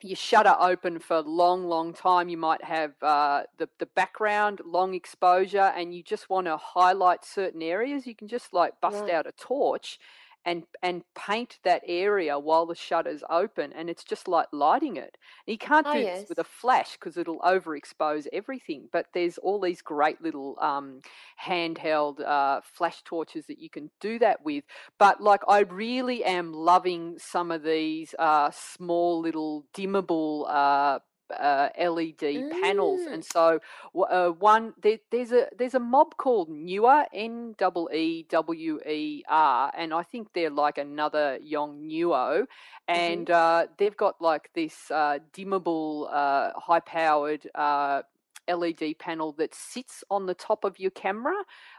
[0.03, 2.29] your shutter open for a long, long time.
[2.29, 7.25] You might have uh, the the background, long exposure, and you just want to highlight
[7.25, 8.07] certain areas.
[8.07, 9.15] You can just like bust right.
[9.15, 9.99] out a torch
[10.49, 15.19] and and paint that area while the shutter's open and it's just like lighting it
[15.47, 16.21] you can't oh, do yes.
[16.21, 21.01] this with a flash because it'll overexpose everything but there's all these great little um,
[21.45, 24.65] handheld uh, flash torches that you can do that with
[24.99, 30.99] but like i really am loving some of these uh, small little dimmable uh,
[31.31, 32.63] uh, LED mm.
[32.63, 33.61] panels, and so
[33.95, 39.25] uh, one there, there's a there's a mob called Neewer N W E W E
[39.29, 42.47] R, and I think they're like another Yongnuo,
[42.87, 43.35] and mm-hmm.
[43.35, 48.03] uh, they've got like this uh, dimmable, uh, high powered uh,
[48.49, 51.35] LED panel that sits on the top of your camera.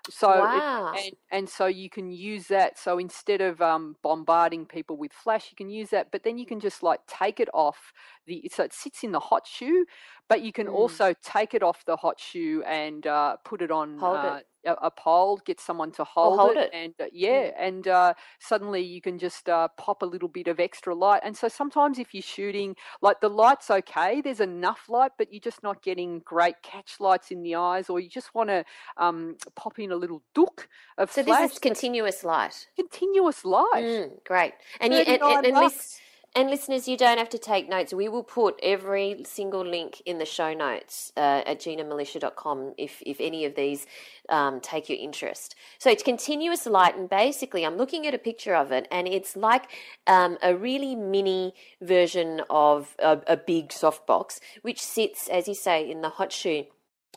[0.10, 0.94] So wow.
[0.94, 2.78] it, and, and so you can use that.
[2.78, 6.12] So instead of um, bombarding people with flash, you can use that.
[6.12, 7.94] But then you can just like take it off
[8.26, 8.50] the.
[8.54, 9.86] So it sits in the hot shoe,
[10.28, 10.74] but you can mm.
[10.74, 13.98] also take it off the hot shoe and uh, put it on.
[13.98, 17.06] Hold uh, it a, a pole, get someone to hold, hold it, it, and uh,
[17.12, 17.54] yeah, mm.
[17.58, 21.22] and uh, suddenly you can just uh, pop a little bit of extra light.
[21.24, 25.40] And so sometimes if you're shooting, like the light's okay, there's enough light, but you're
[25.40, 28.64] just not getting great catch lights in the eyes, or you just want to
[28.98, 31.42] um, pop in a little dook of so flash.
[31.42, 32.68] this is continuous light.
[32.76, 33.84] Continuous light.
[33.84, 36.00] Mm, great, and you and, and, and this
[36.36, 37.92] and listeners, you don't have to take notes.
[37.92, 43.20] We will put every single link in the show notes uh, at ginamilicia.com if, if
[43.20, 43.88] any of these
[44.30, 45.56] um, take your interest.
[45.80, 49.36] So it's continuous light, and basically, I'm looking at a picture of it, and it's
[49.36, 49.72] like
[50.06, 55.90] um, a really mini version of a, a big softbox, which sits, as you say,
[55.90, 56.66] in the hot shoe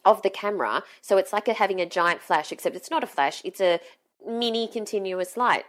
[0.04, 0.82] of the camera.
[1.00, 3.80] So it's like a, having a giant flash, except it's not a flash, it's a
[4.26, 5.64] mini continuous light.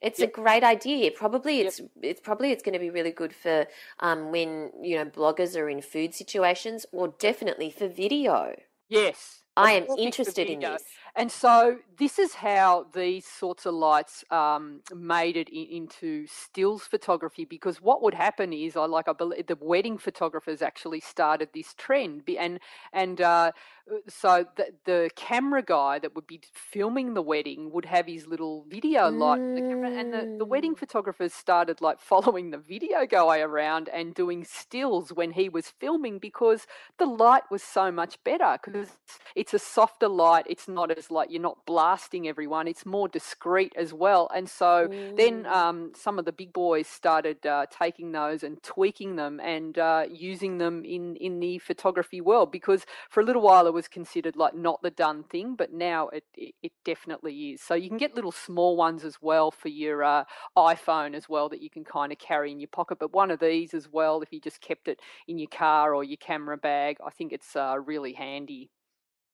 [0.00, 0.30] It's yep.
[0.30, 1.12] a great idea.
[1.12, 1.88] Probably it's yep.
[2.02, 3.66] it's probably it's going to be really good for
[4.00, 8.56] um, when you know bloggers are in food situations, or definitely for video.
[8.88, 10.82] Yes, I am interested in this.
[11.14, 16.84] And so this is how these sorts of lights um, made it in, into stills
[16.84, 17.44] photography.
[17.44, 21.74] Because what would happen is, I like I believe the wedding photographers actually started this
[21.74, 22.60] trend, and
[22.94, 23.52] and uh,
[23.90, 28.26] uh, so the, the camera guy that would be filming the wedding would have his
[28.26, 29.54] little video light mm.
[29.54, 30.78] the camera, and the, the wedding mm.
[30.78, 36.18] photographers started like following the video guy around and doing stills when he was filming
[36.18, 36.66] because
[36.98, 38.88] the light was so much better because
[39.34, 43.72] it's a softer light it's not as like you're not blasting everyone it's more discreet
[43.76, 45.16] as well and so mm.
[45.16, 49.78] then um, some of the big boys started uh, taking those and tweaking them and
[49.78, 53.88] uh, using them in in the photography world because for a little while it was
[53.88, 57.60] considered like not the done thing, but now it, it, it definitely is.
[57.60, 60.24] So you can get little small ones as well for your uh,
[60.56, 62.98] iPhone as well that you can kind of carry in your pocket.
[62.98, 66.04] But one of these as well, if you just kept it in your car or
[66.04, 68.70] your camera bag, I think it's uh, really handy.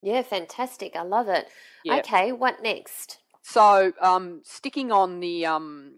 [0.02, 0.94] Yeah, fantastic.
[0.96, 1.48] I love it.
[1.84, 1.96] Yeah.
[1.96, 3.18] Okay, what next?
[3.42, 5.94] So, um, sticking on the um,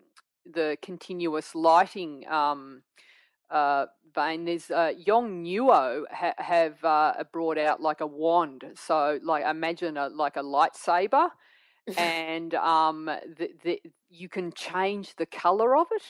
[0.47, 2.83] the continuous lighting um,
[3.51, 8.65] uh, vein, there's uh, Yongnuo ha- have uh, brought out like a wand.
[8.75, 11.31] So, like, imagine a, like a lightsaber,
[11.97, 16.03] and um, the, the, you can change the color of it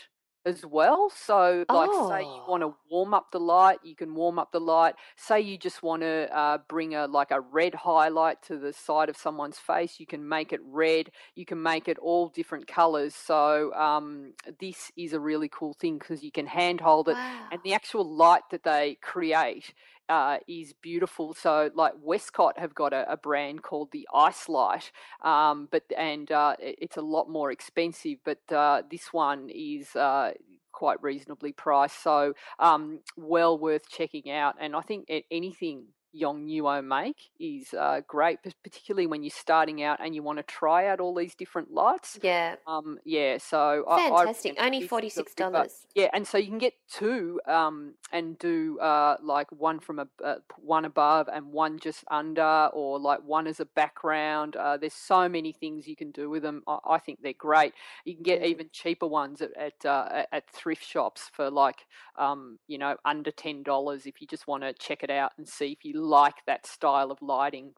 [0.46, 1.11] as well.
[1.14, 2.09] So, like, oh.
[2.09, 2.76] say you want to oh.
[2.90, 4.94] warm up the light, you can warm up the light.
[5.16, 9.09] Say you just want to uh, bring a like a red highlight to the side
[9.09, 11.11] of someone's face, you can make it red.
[11.35, 13.14] You can make it all different colors.
[13.14, 17.48] So, um, this is a really cool thing because you can handhold it, wow.
[17.53, 19.74] and the actual light that they create
[20.11, 21.33] uh, is beautiful.
[21.35, 24.90] So, like Westcott have got a, a brand called the Ice Light,
[25.23, 28.18] um, but and uh, it's a lot more expensive.
[28.25, 30.33] But uh, this one is uh,
[30.73, 34.57] quite reasonably priced, so um, well worth checking out.
[34.61, 35.85] And I think anything
[36.18, 40.87] Yongnuo make is uh, great, particularly when you're starting out and you want to try
[40.87, 42.18] out all these different lights.
[42.23, 42.57] Yeah.
[42.66, 42.99] Um.
[43.05, 43.38] Yeah.
[43.38, 44.57] So fantastic.
[44.59, 45.87] I, I Only forty six dollars.
[45.94, 47.40] Yeah, and so you can get two.
[47.46, 47.94] Um.
[48.12, 52.99] And do uh like one from a uh, one above and one just under, or
[52.99, 54.57] like one as a background.
[54.57, 56.62] Uh, there's so many things you can do with them.
[56.66, 57.73] I, I think they're great.
[58.05, 58.46] You can get mm.
[58.46, 61.87] even cheaper ones at at, uh, at thrift shops for like
[62.18, 65.46] um you know under ten dollars if you just want to check it out and
[65.49, 67.73] see if you like that style of lighting.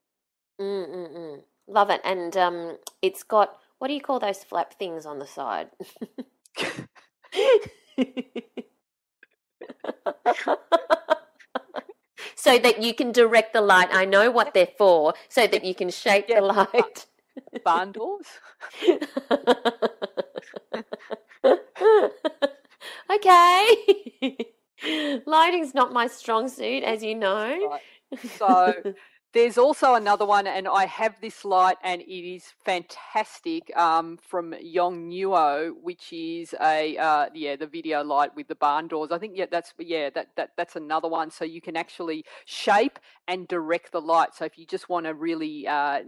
[0.60, 1.42] Mm-mm-mm.
[1.66, 2.00] Love it.
[2.04, 5.68] And um, it's got, what do you call those flap things on the side?
[12.34, 13.88] so that you can direct the light.
[13.92, 16.40] I know what they're for, so that you can shape Yeah.
[16.40, 17.06] the light.
[17.64, 18.26] Barn doors.
[23.10, 23.76] okay.
[25.26, 27.68] Lighting's not my strong suit, as you know.
[27.70, 27.80] Right.
[28.38, 28.74] So
[29.32, 34.52] there's also another one, and I have this light, and it is fantastic um, from
[34.52, 39.10] Yongnuo, which is a uh, yeah the video light with the barn doors.
[39.10, 41.30] I think yeah that's yeah that, that that's another one.
[41.30, 44.34] So you can actually shape and direct the light.
[44.34, 46.00] So if you just want a really uh,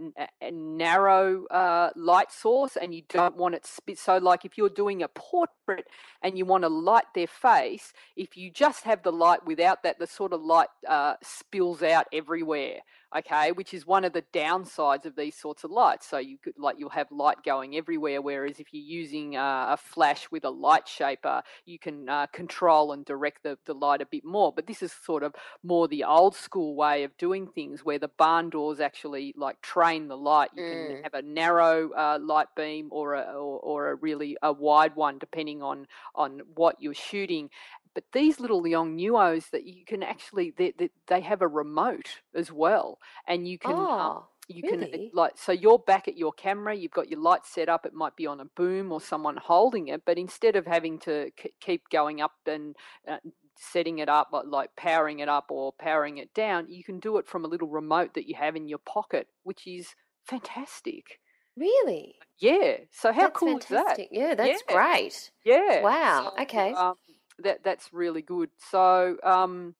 [0.51, 5.01] narrow uh, light source and you don't want it spit, so like if you're doing
[5.01, 5.87] a portrait
[6.21, 9.97] and you want to light their face, if you just have the light without that,
[9.97, 12.81] the sort of light uh, spills out everywhere.
[13.17, 16.05] Okay, which is one of the downsides of these sorts of lights.
[16.05, 18.21] So you could like you'll have light going everywhere.
[18.21, 22.91] Whereas if you're using uh, a flash with a light shaper, you can uh, control
[22.91, 24.51] and direct the, the light a bit more.
[24.51, 28.09] But this is sort of more the old school way of doing things, where the
[28.09, 30.49] barn doors actually like train the light.
[30.53, 30.95] You Mm.
[30.95, 34.95] can have a narrow uh, light beam or a or, or a really a wide
[34.97, 37.49] one, depending on on what you're shooting.
[37.93, 42.51] But these little Yongnuos that you can actually they, they, they have a remote as
[42.51, 46.31] well, and you can um, Oh, you can uh, like so you're back at your
[46.31, 49.37] camera you've got your light set up it might be on a boom or someone
[49.37, 52.75] holding it but instead of having to keep going up and
[53.07, 53.17] uh,
[53.57, 57.27] setting it up like, powering it up or powering it down you can do it
[57.27, 61.19] from a little remote that you have in your pocket which is fantastic
[61.57, 62.15] really?
[62.39, 63.99] yeah so how that's cool is that.
[64.11, 64.73] Yeah, that's Yeah.
[64.73, 65.31] great.
[65.43, 65.81] yeah.
[65.83, 66.73] Wow, so, okay.
[66.73, 66.95] Um,
[67.39, 68.49] that that's really good.
[68.57, 69.75] So um,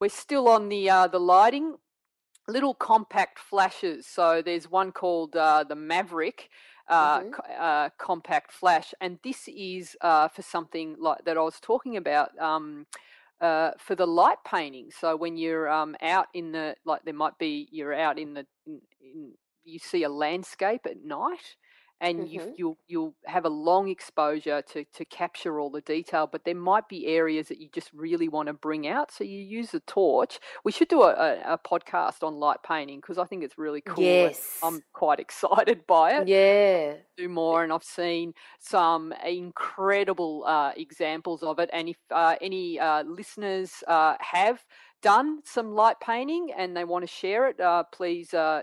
[0.00, 1.76] we're still on the uh, the lighting.
[2.50, 4.06] Little compact flashes.
[4.06, 6.48] So there's one called uh, the Maverick.
[6.88, 7.60] Uh, Mhm.
[7.66, 12.36] uh, compact flash, and this is uh, for something like that I was talking about
[12.40, 12.84] um,
[13.40, 14.90] uh, for the light painting.
[14.90, 18.44] So when you're um, out in the like, there might be you're out in the
[18.66, 19.32] in, in,
[19.62, 21.56] you see a landscape at night,
[22.00, 22.54] and you Mhm.
[22.56, 26.26] you'll you'll have a long exposure to to capture all the detail.
[26.26, 29.38] But there might be areas that you just really want to bring out, so you
[29.38, 30.38] use a torch.
[30.64, 33.80] We should do a, a, a podcast on light painting because I think it's really
[33.82, 34.04] cool.
[34.04, 34.58] Yes.
[34.62, 36.96] I'm quite excited by it Yeah.
[37.16, 42.78] do more and I've seen some incredible uh, examples of it and if uh, any
[42.80, 44.64] uh, listeners uh, have
[45.02, 48.62] done some light painting and they want to share it uh, please uh,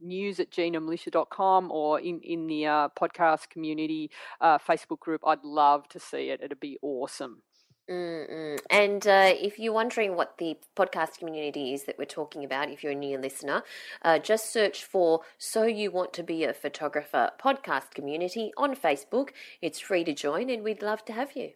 [0.00, 5.88] news at ginamilicia.com or in, in the uh, podcast community uh, Facebook group I'd love
[5.88, 7.42] to see it it'd be awesome
[7.88, 8.58] Mm-mm.
[8.68, 12.82] And uh, if you're wondering what the podcast community is that we're talking about, if
[12.82, 13.62] you're a new listener,
[14.02, 19.30] uh, just search for So You Want to Be a Photographer podcast community on Facebook.
[19.62, 21.52] It's free to join, and we'd love to have you.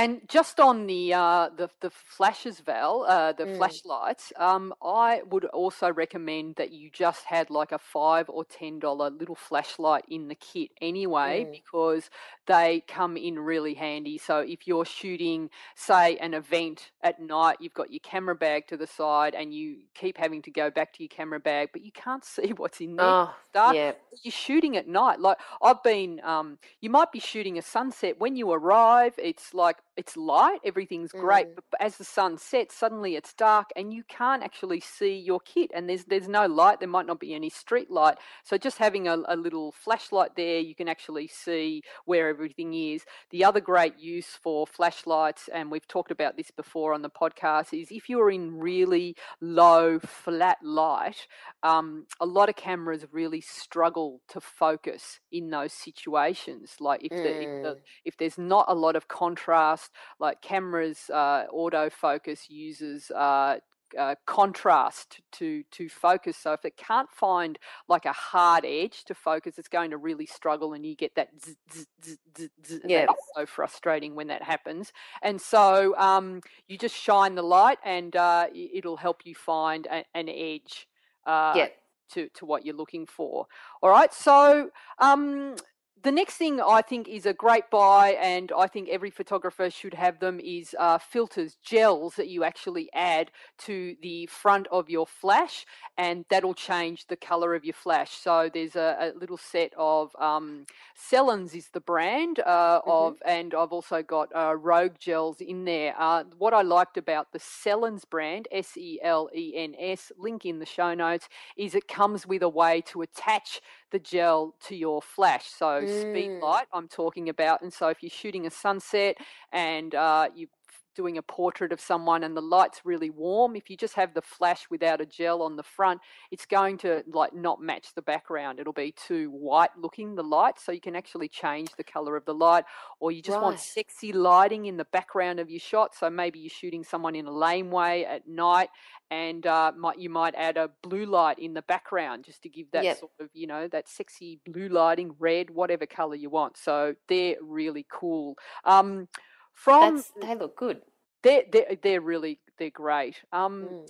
[0.00, 3.56] And just on the uh, the the flashes, Val, uh, the Mm.
[3.58, 8.78] flashlights, um, I would also recommend that you just had like a five or ten
[8.78, 11.52] dollar little flashlight in the kit anyway, Mm.
[11.52, 12.08] because
[12.46, 14.16] they come in really handy.
[14.16, 18.78] So if you're shooting, say, an event at night, you've got your camera bag to
[18.78, 21.92] the side, and you keep having to go back to your camera bag, but you
[21.92, 23.16] can't see what's in there.
[23.16, 23.34] Oh,
[23.64, 23.92] yeah.
[24.22, 25.20] You're shooting at night.
[25.20, 28.18] Like I've been, um, you might be shooting a sunset.
[28.18, 31.54] When you arrive, it's like it's light, everything's great, Mm.
[31.70, 35.70] but as the sun sets, suddenly it's dark, and you can't actually see your kit.
[35.74, 36.78] And there's there's no light.
[36.80, 38.16] There might not be any street light.
[38.48, 43.00] So just having a, a little flashlight there, you can actually see where everything is.
[43.30, 47.68] The other great use for flashlights, and we've talked about this before on the podcast,
[47.80, 49.08] is if you're in really
[49.40, 51.26] low flat light,
[51.62, 56.76] um, a lot of cameras really struggle to focus in those situations.
[56.80, 57.80] Like if, the, if, the, Mm.
[58.04, 63.10] if there's not a lot of contrast, like cameras, uh, autofocus uses.
[63.10, 63.58] Uh,
[63.98, 66.36] uh, contrast to to focus.
[66.36, 70.26] So if it can't find like a hard edge to focus, it's going to really
[70.26, 71.28] struggle, and you get that.
[71.40, 73.06] Zzz, zzz, zzz, Yeah.
[73.34, 74.92] so frustrating when that happens.
[75.22, 80.04] And so um, you just shine the light, and uh, it'll help you find a,
[80.14, 80.88] an edge.
[81.26, 81.68] Uh, Yeah.
[82.10, 83.46] to, to what you're looking for.
[83.82, 85.54] All right, so um,
[86.02, 89.94] the next thing I think is a great buy, and I think every photographer should
[89.94, 95.06] have them, is uh, filters, gels that you actually add to the front of your
[95.06, 95.66] flash,
[95.98, 98.12] and that'll change the color of your flash.
[98.12, 102.90] So there's a, a little set of um, Selens is the brand uh, mm-hmm.
[102.90, 105.94] of, and I've also got uh, Rogue gels in there.
[105.98, 110.46] Uh, what I liked about the Selens brand, S E L E N S, link
[110.46, 114.76] in the show notes, is it comes with a way to attach the gel to
[114.76, 115.46] your flash.
[115.48, 116.00] So mm.
[116.00, 117.62] speed light, I'm talking about.
[117.62, 119.16] And so if you're shooting a sunset
[119.52, 120.48] and uh, you
[120.94, 124.22] doing a portrait of someone and the light's really warm if you just have the
[124.22, 126.00] flash without a gel on the front
[126.30, 130.58] it's going to like not match the background it'll be too white looking the light
[130.58, 132.64] so you can actually change the color of the light
[132.98, 133.42] or you just right.
[133.42, 137.26] want sexy lighting in the background of your shot so maybe you're shooting someone in
[137.26, 138.68] a laneway at night
[139.10, 142.70] and uh, might you might add a blue light in the background just to give
[142.72, 142.98] that yep.
[142.98, 147.36] sort of you know that sexy blue lighting red whatever color you want so they're
[147.42, 149.08] really cool um,
[149.54, 150.82] from That's, they look good.
[151.22, 153.22] They're, they're they're really they're great.
[153.32, 153.88] Um, mm.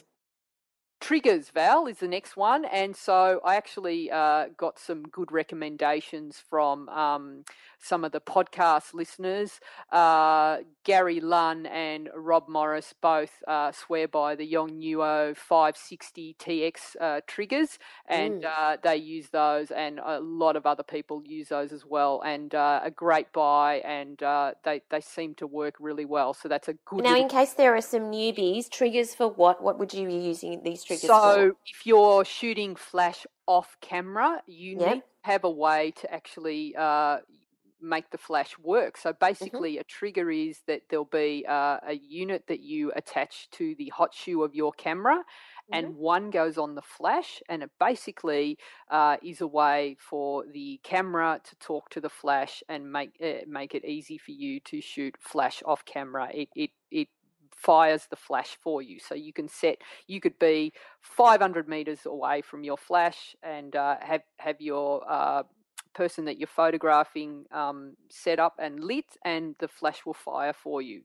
[1.01, 2.67] Triggers, Val, is the next one.
[2.67, 7.45] And so I actually uh, got some good recommendations from um,
[7.81, 9.61] some of the podcast listeners.
[9.91, 17.21] Uh, Gary Lunn and Rob Morris both uh, swear by the Yongnuo 560 TX uh,
[17.27, 18.51] triggers, and mm.
[18.51, 22.23] Uh, they use those, and a lot of other people use those as well.
[22.25, 24.19] And uh, a great buy, and
[24.65, 26.35] they, they seem to work really well.
[26.35, 27.05] So that's a good.
[27.05, 29.63] Now, in case there are some newbies, triggers for what?
[29.63, 31.35] What would you be using these triggers so, for?
[31.35, 34.95] So, if you're shooting flash off camera, you yep.
[34.95, 37.19] need have a way to actually uh,
[37.83, 38.97] make the flash work.
[38.97, 39.25] So mm-hmm.
[39.25, 39.81] basically, mm-hmm.
[39.81, 44.15] a trigger is that there'll be uh, a unit that you attach to the hot
[44.15, 45.75] shoe of your camera, mm-hmm.
[45.75, 48.59] and one goes on the flash, and it basically
[48.91, 53.45] uh, is a way for the camera to talk to the flash and make uh,
[53.47, 56.29] make it easy for you to shoot flash off camera.
[56.33, 57.09] It it it
[57.61, 58.99] fires the flash for you.
[58.99, 60.73] So you can set, you could be
[61.03, 65.43] 500 meters away from your flash and uh, have have your uh,
[65.95, 70.83] person that you're photographing um, set up and lit, and the flash will fire for
[70.83, 71.03] you.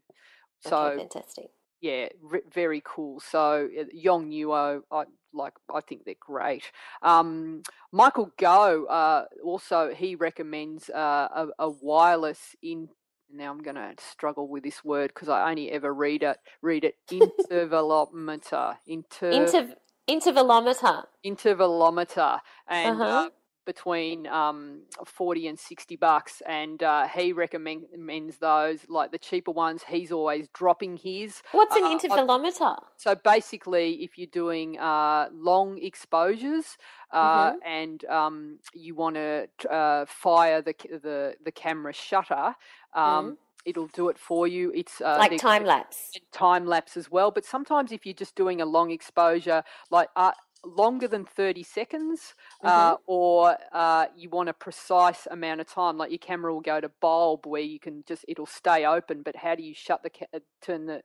[0.62, 1.50] So okay, fantastic.
[1.82, 2.08] Yeah,
[2.52, 3.20] very cool.
[3.20, 5.54] So uh, Yongnuo, I like.
[5.74, 6.64] I think they're great.
[7.02, 12.90] Um, Michael Go uh, also he recommends uh, a, a wireless in
[13.34, 16.38] now I'm going to struggle with this word because I only ever read it.
[16.62, 18.78] Read it intervalometer.
[18.88, 19.30] Inter.
[19.30, 19.76] Inter-
[20.08, 21.04] intervalometer.
[21.26, 23.04] Intervalometer, and uh-huh.
[23.04, 23.30] uh,
[23.66, 29.84] between um, 40 and 60 bucks and uh, he recommends those like the cheaper ones
[29.88, 35.78] he's always dropping his what's an uh, intervalometer so basically if you're doing uh, long
[35.82, 36.78] exposures
[37.12, 37.58] uh, mm-hmm.
[37.66, 42.56] and um, you want to uh, fire the, the the camera shutter
[42.94, 44.72] um, mm it'll do it for you.
[44.74, 47.32] It's uh, like time lapse, time lapse as well.
[47.32, 50.32] But sometimes if you're just doing a long exposure, like uh,
[50.66, 53.04] longer than 30 seconds uh, mm-hmm.
[53.06, 56.90] or uh, you want a precise amount of time like your camera will go to
[57.02, 60.40] bulb where you can just it'll stay open but how do you shut the ca-
[60.62, 61.02] turn the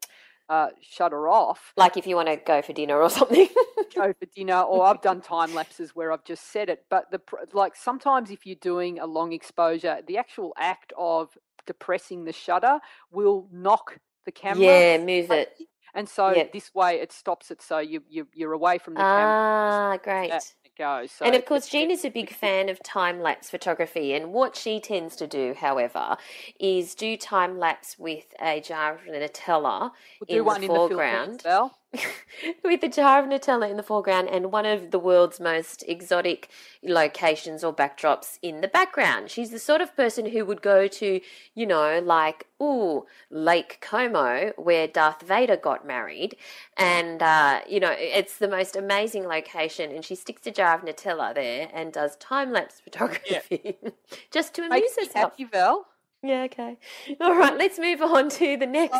[0.49, 1.73] uh, shutter off?
[1.77, 3.49] Like if you want to go for dinner or something.
[3.95, 7.21] Go for dinner or i've done time lapses where i've just set it but the
[7.53, 11.37] like sometimes if you're doing a long exposure the actual act of
[11.67, 12.79] depressing the shutter
[13.11, 15.53] will knock the camera yeah move it
[15.95, 16.53] and so yep.
[16.53, 19.25] this way it stops it so you, you you're away from the camera.
[19.25, 20.33] Ah, great.
[20.33, 21.13] It Goes.
[21.13, 24.15] So and of course, Jean is a big fan of time lapse photography.
[24.15, 26.17] And what she tends to do, however,
[26.59, 29.91] is do time lapse with a jar of Nutella
[30.27, 31.29] we'll in the foreground.
[31.29, 31.71] In the
[32.65, 36.49] with a jar of Nutella in the foreground and one of the world's most exotic
[36.83, 39.31] locations or backdrops in the background.
[39.31, 41.21] She's the sort of person who would go to,
[41.55, 46.37] you know, like, ooh, Lake Como, where Darth Vader got married.
[46.77, 49.91] And, uh, you know, it's the most amazing location.
[49.91, 53.91] And she sticks a jar of Nutella there and does time lapse photography yeah.
[54.31, 55.33] just to amuse herself.
[55.33, 55.87] Happy, Val.
[56.23, 56.77] Yeah, okay.
[57.19, 58.95] All right, let's move on to the next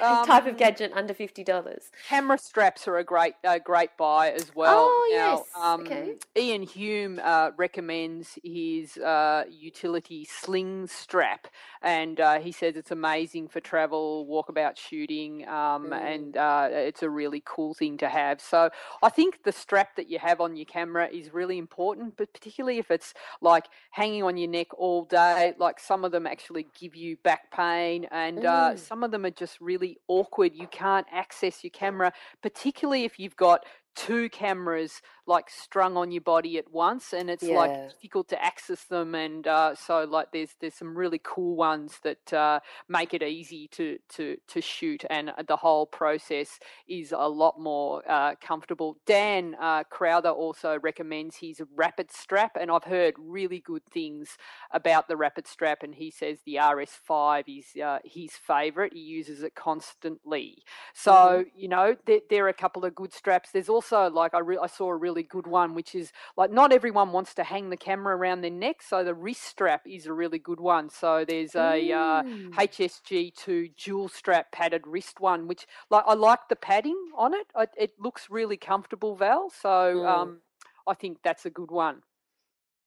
[0.00, 1.90] um, type of gadget under fifty dollars.
[2.08, 4.86] Camera straps are a great, a great buy as well.
[4.88, 5.46] Oh now, yes.
[5.60, 6.14] Um, okay.
[6.36, 11.48] Ian Hume uh, recommends his uh, utility sling strap,
[11.82, 16.00] and uh, he says it's amazing for travel, walkabout shooting, um, mm.
[16.00, 18.40] and uh, it's a really cool thing to have.
[18.40, 18.70] So
[19.02, 22.78] I think the strap that you have on your camera is really important, but particularly
[22.78, 26.70] if it's like hanging on your neck all day, like some of them actually actually
[26.78, 28.78] give you back pain, and uh, mm.
[28.78, 30.52] some of them are just really awkward.
[30.54, 36.20] You can't access your camera, particularly if you've got two cameras like strung on your
[36.22, 37.52] body at once, and it's Yeah.
[37.52, 39.14] like difficult to access them.
[39.14, 43.68] And uh, so like there's there's some really cool ones that uh, make it easy
[43.68, 48.96] to to to shoot, and the whole process is a lot more uh, comfortable.
[49.06, 54.36] Dan uh, Crowther also recommends his Rapid Strap, and I've heard really good things
[54.70, 58.92] about the Rapid Strap, and he says the RS5 is uh, his favourite.
[58.92, 60.64] He uses it constantly.
[60.94, 61.50] So Mhm.
[61.54, 63.50] you know there, there are a couple of good straps.
[63.50, 66.72] There's also like I, re- I saw a really good one, which is like not
[66.72, 70.12] everyone wants to hang the camera around their neck, so the wrist strap is a
[70.12, 70.90] really good one.
[70.90, 72.52] So there's a uh, Mm.
[72.54, 77.46] HSG2 dual strap padded wrist one, which like I like the padding on it.
[77.54, 79.50] I, it looks really comfortable, Val.
[79.50, 80.08] So Mm.
[80.08, 80.40] um,
[80.86, 82.02] I think that's a good one.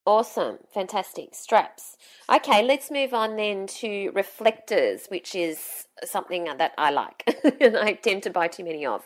[0.06, 1.96] Awesome, fantastic straps.
[2.30, 7.24] Okay, let's move on then to reflectors, which is something that I like
[7.62, 9.04] and I tend to buy too many of.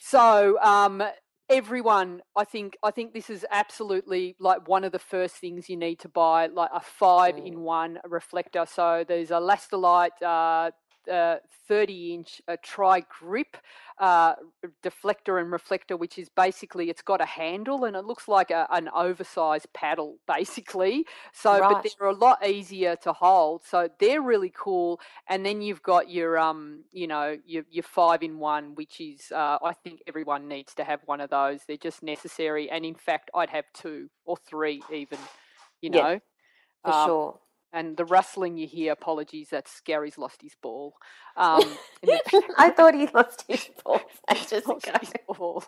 [0.00, 1.02] So um,
[1.48, 5.76] everyone, I think, I think this is absolutely like one of the first things you
[5.76, 8.66] need to buy, like a five-in-one reflector.
[8.66, 10.70] So there's a Lastolite uh,
[11.08, 11.38] uh,
[11.68, 13.56] 30-inch uh, tri-grip
[13.98, 14.34] uh,
[14.82, 18.66] deflector and reflector, which is basically it's got a handle and it looks like a,
[18.70, 21.06] an oversized paddle, basically.
[21.32, 23.64] So, but they're a lot easier to hold.
[23.64, 25.00] So they're really cool.
[25.28, 29.32] And then you've got your um, you know, your your five in one, which is
[29.32, 31.64] uh, I think everyone needs to have one of those.
[31.66, 32.70] They're just necessary.
[32.70, 35.18] And in fact, I'd have two or three even.
[35.80, 36.20] You Yeah, know.
[36.84, 37.40] For Um, sure.
[37.76, 40.94] And the rustling you hear, apologies, that's Gary's lost his ball.
[41.36, 42.20] Um, the
[42.58, 45.64] I thought he lost his balls ages lost his ball.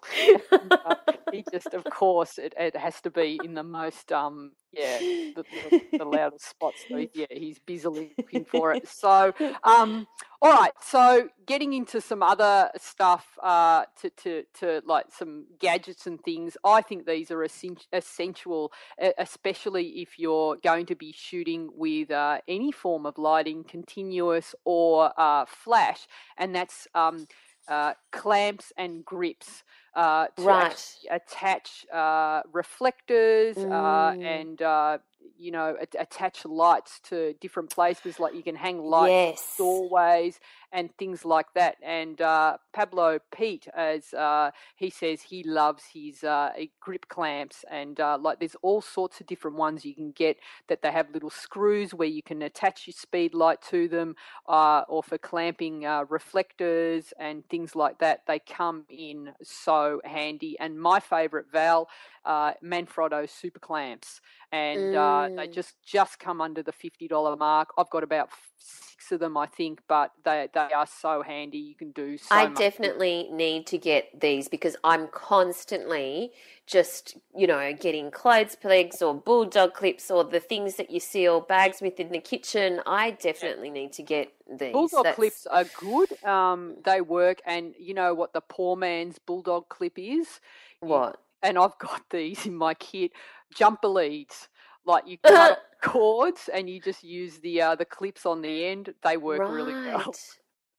[0.51, 0.95] And, uh,
[1.33, 5.45] he just, of course, it, it has to be in the most, um, yeah, the,
[5.71, 6.85] the, the loudest spots.
[6.89, 8.89] So yeah, he's busily looking for it.
[8.89, 9.33] So,
[9.65, 10.07] um,
[10.41, 10.73] all right.
[10.83, 16.57] So getting into some other stuff, uh, to, to, to like some gadgets and things.
[16.65, 18.73] I think these are essential,
[19.19, 25.13] especially if you're going to be shooting with uh, any form of lighting, continuous or
[25.19, 26.07] uh, flash,
[26.39, 27.27] and that's um,
[27.69, 30.97] uh, clamps and grips uh, to Right.
[31.11, 34.25] attach uh, reflectors uh, Mm.
[34.25, 34.99] and uh,
[35.37, 38.19] you know at- attach lights to different places.
[38.21, 39.53] Like you can hang lights Yes.
[39.57, 40.41] doorways
[40.73, 41.77] and things like that.
[41.83, 46.51] And uh, Pablo Pete, as uh, he says, he loves his uh,
[46.81, 50.39] grip clamps, and uh, like there's all sorts of different ones you can get
[50.69, 54.15] that they have little screws where you can attach your speed light to them,
[54.49, 58.23] uh, or for clamping uh, reflectors and things like that.
[58.27, 60.59] They come in so handy.
[60.61, 61.89] And my favorite Val,
[62.25, 64.21] uh, Manfrotto super clamps,
[64.53, 65.53] and uh, they Mm.
[65.53, 67.69] just just come under the fifty dollar mark.
[67.77, 71.59] I've got about six of them, I think, but they they are so handy.
[71.59, 76.33] You can do so I definitely need to get these because I'm constantly
[76.67, 81.41] just, you know, getting clothes pegs or bulldog clips or the things that you seal
[81.41, 82.81] bags with in the kitchen.
[82.87, 84.73] I definitely need to get these.
[84.73, 86.23] Bulldog That's- clips are good.
[86.25, 90.41] Um, they work, and you know what the poor man's bulldog clip is.
[90.81, 91.21] What?
[91.41, 93.13] and I've got these in my kit.
[93.55, 94.49] Jumper leads,
[94.85, 98.95] like you cut cords, and you just use the uh, the clips on the end.
[99.03, 100.15] They work really well.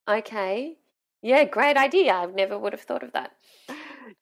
[0.08, 0.78] Okay.
[1.22, 2.14] Yeah, great idea.
[2.14, 3.32] I've never would have thought of that.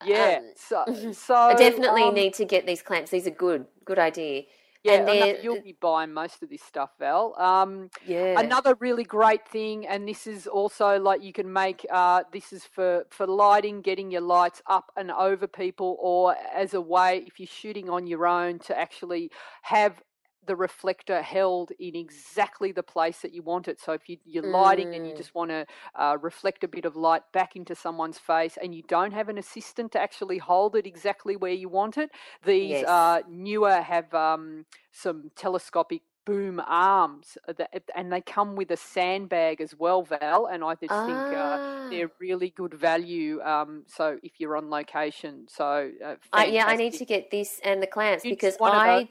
[0.04, 0.38] Yeah.
[0.38, 3.10] Um, so so I definitely um, need to get these clamps.
[3.10, 3.66] These are good.
[3.84, 4.42] Good idea.
[4.88, 7.34] Yeah, and you'll be buying most of this stuff, Val.
[7.38, 8.40] Um, Yeah.
[8.40, 11.86] Another really great thing, and this is also like you can make.
[11.90, 16.74] Uh, this is for for lighting, getting your lights up and over people, or as
[16.74, 19.30] a way if you're shooting on your own to actually
[19.62, 20.02] have
[20.48, 23.80] the reflector held in exactly the place that you want it.
[23.80, 25.18] So if you, you're lighting and you Mm.
[25.18, 28.82] just want to uh, reflect a bit of light back into someone's face, and you
[28.88, 32.10] don't have an assistant to actually hold it exactly where you want it,
[32.44, 32.88] these Yes.
[32.88, 39.62] uh, Neewer have um, some telescopic boom arms that, and they come with a sandbag
[39.62, 41.88] as well val and i just think uh, Ah.
[41.90, 46.76] they're really good value um, so if you're on location so uh, I, yeah, I
[46.76, 49.08] need to get this and the clamps It's because I,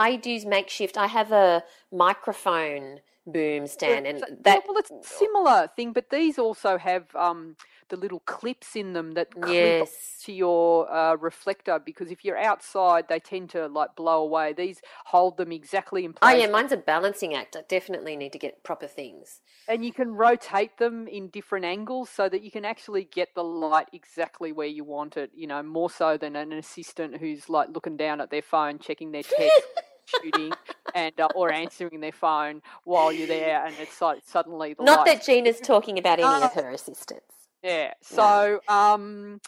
[0.00, 0.96] I do makeshift.
[0.96, 6.38] I have a microphone boom stand, and that well it's a similar thing but these
[6.38, 7.54] also have um,
[7.90, 12.38] the little clips in them that clip yes, to your uh, reflector because if you're
[12.38, 16.34] outside they tend to like blow away these hold them exactly in place.
[16.34, 17.56] oh yeah, mine's a balancing act.
[17.56, 19.40] I definitely need to get proper things.
[19.68, 23.44] and you can rotate them in different angles so that you can actually get the
[23.44, 27.68] light exactly where you want it you know more so than an assistant who's like
[27.68, 29.62] looking down at their phone checking their text
[30.22, 30.52] shooting
[30.94, 35.06] and uh, or answering their phone while you're there and it's like suddenly the Not
[35.06, 36.42] lights that Gina's talking about any No.
[36.46, 37.34] of her assistants.
[37.62, 37.88] yeah.
[37.88, 37.92] No.
[38.02, 39.40] So um,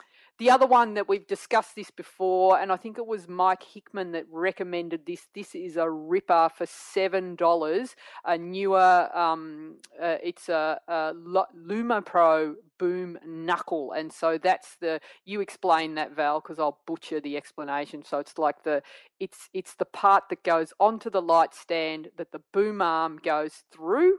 [0.43, 4.11] the other one that we've discussed this before, and I think it was Mike Hickman
[4.11, 5.29] that recommended this.
[5.33, 7.95] This is a ripper for seven dollars.
[8.25, 11.13] A Neewer, um, uh, it's a, a
[11.55, 14.99] Luma Pro Boom Knuckle, and so that's the.
[15.25, 18.05] You explain that, Val, because I'll butcher the explanation.
[18.05, 18.83] So it's like the,
[19.21, 23.63] it's it's the part that goes onto the light stand that the boom arm goes
[23.73, 24.19] through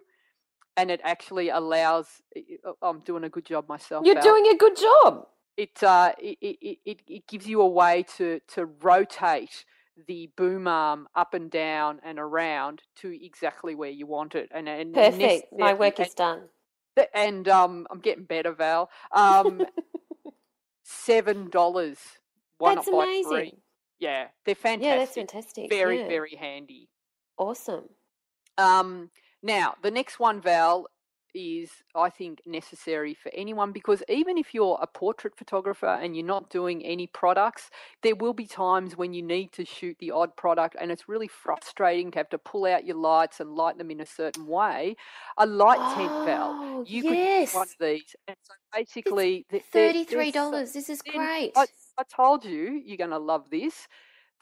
[0.77, 2.21] and it actually allows.
[2.81, 4.05] I'm doing a good job myself.
[4.05, 5.27] You're doing a good job.
[5.55, 9.65] It, uh, it, it, it, gives you a way to, to rotate
[10.07, 14.49] the boom arm up and down and around to exactly where you want it.
[14.51, 15.53] And, and perfect.
[15.57, 16.49] My work is done.
[17.13, 18.89] And um, I'm getting better, Val.
[19.11, 19.65] Um,
[20.83, 21.97] Seven dollars.
[22.59, 23.29] That's amazing.
[23.29, 23.53] Three.
[23.99, 24.83] Yeah, they're fantastic.
[24.83, 25.69] Yeah, that's fantastic.
[25.69, 26.07] Very, yeah.
[26.07, 26.89] very handy.
[27.37, 27.85] Awesome.
[28.57, 29.09] Um,
[29.41, 30.87] now, the next one, Val,
[31.33, 36.25] is, I think, necessary for anyone because even if you're a portrait photographer and you're
[36.25, 37.69] not doing any products,
[38.01, 41.27] there will be times when you need to shoot the odd product and it's really
[41.27, 44.95] frustrating to have to pull out your lights and light them in a certain way.
[45.37, 47.51] A light oh, tent, Val, you yes.
[47.51, 48.15] could one of these.
[48.27, 50.73] And so basically, it's $33.
[50.73, 51.51] this is great.
[51.55, 51.65] I,
[51.97, 53.87] I told you you're going to love this.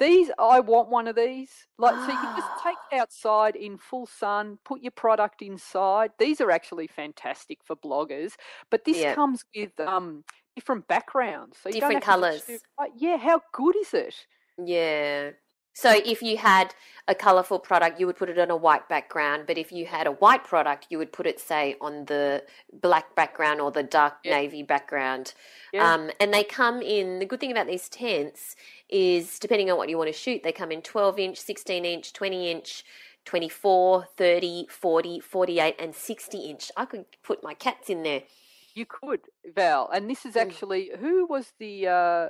[0.02, 1.52] These, I want one of these.
[1.78, 6.10] Like, so you can just take it outside in full sun, put your product inside.
[6.18, 8.34] These are actually fantastic for bloggers,
[8.72, 9.16] but this yep.
[9.16, 10.24] comes with um,
[10.56, 11.60] different backgrounds.
[11.62, 12.50] So different colours.
[12.98, 14.16] yeah, how good is it?
[14.58, 15.32] Yeah.
[15.74, 16.74] So if you had
[17.08, 19.44] a colorful product, you would put it on a white background.
[19.48, 22.44] But if you had a white product, you would put it, say, on the
[22.82, 24.36] black background or the dark yeah.
[24.36, 25.34] navy background.
[25.74, 25.94] Yeah.
[25.94, 27.20] Um, and they come in.
[27.20, 28.56] The good thing about these tents
[28.90, 32.14] is, depending on what you want to shoot, they come in 12 inch, 16 inch,
[32.14, 32.84] 20 inch.
[33.24, 36.72] 24, 30, 40, 48, and 60 inch.
[36.76, 38.24] I could put my cats in there.
[38.74, 39.22] You could,
[39.54, 40.42] Val, and this is mm.
[40.42, 42.28] actually who was the uh,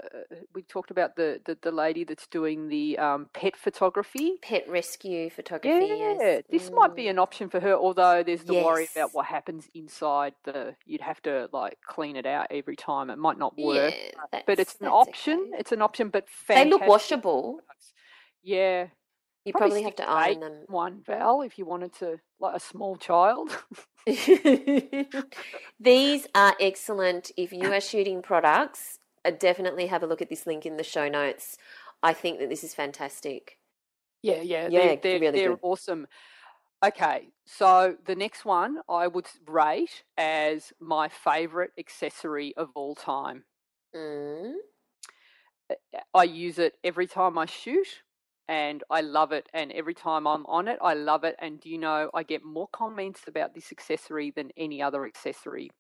[0.54, 5.30] we talked about the, the, the lady that's doing the um, pet photography, pet rescue
[5.30, 5.86] photography.
[5.88, 6.44] Yeah, yes.
[6.50, 6.76] this mm.
[6.76, 7.12] might be mm.
[7.12, 7.76] an option for her.
[7.76, 8.66] Although there's the yes.
[8.66, 10.76] worry about what happens inside the.
[10.86, 13.10] You'd have to like clean it out every time.
[13.10, 15.40] It might not work, yeah, but it's an option.
[15.50, 15.60] Okay.
[15.60, 16.66] It's an option, but fantastic.
[16.66, 17.60] they look washable.
[18.44, 18.88] Yeah,
[19.46, 20.64] you probably, probably have to iron them.
[20.68, 23.58] One Val, if you wanted to, like a small child.
[25.80, 27.32] These are excellent.
[27.38, 29.00] If you are shooting products,
[29.40, 31.58] definitely have a look at this link in the show notes.
[32.04, 33.58] I think that this is fantastic.
[34.24, 36.08] Yeah, yeah, yeah, they're, they're, really they're awesome.
[36.84, 43.44] Okay, so the next one I would rate as my favorite accessory of all time.
[43.96, 44.54] Mm.
[46.14, 47.88] I use it every time I shoot
[48.48, 49.48] and I love it.
[49.54, 51.36] And every time I'm on it, I love it.
[51.40, 55.72] And do you know, I get more comments about this accessory than any other accessory.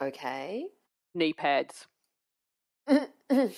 [0.00, 0.66] Okay.
[1.14, 1.86] Knee pads.
[2.90, 3.50] you,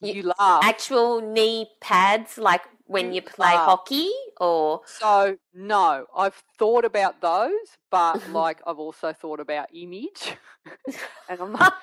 [0.00, 0.64] you laugh.
[0.64, 3.66] Actual knee pads, like when you play laugh.
[3.66, 4.10] hockey,
[4.40, 10.36] or so no, I've thought about those, but like I've also thought about image,
[11.28, 11.74] and I'm not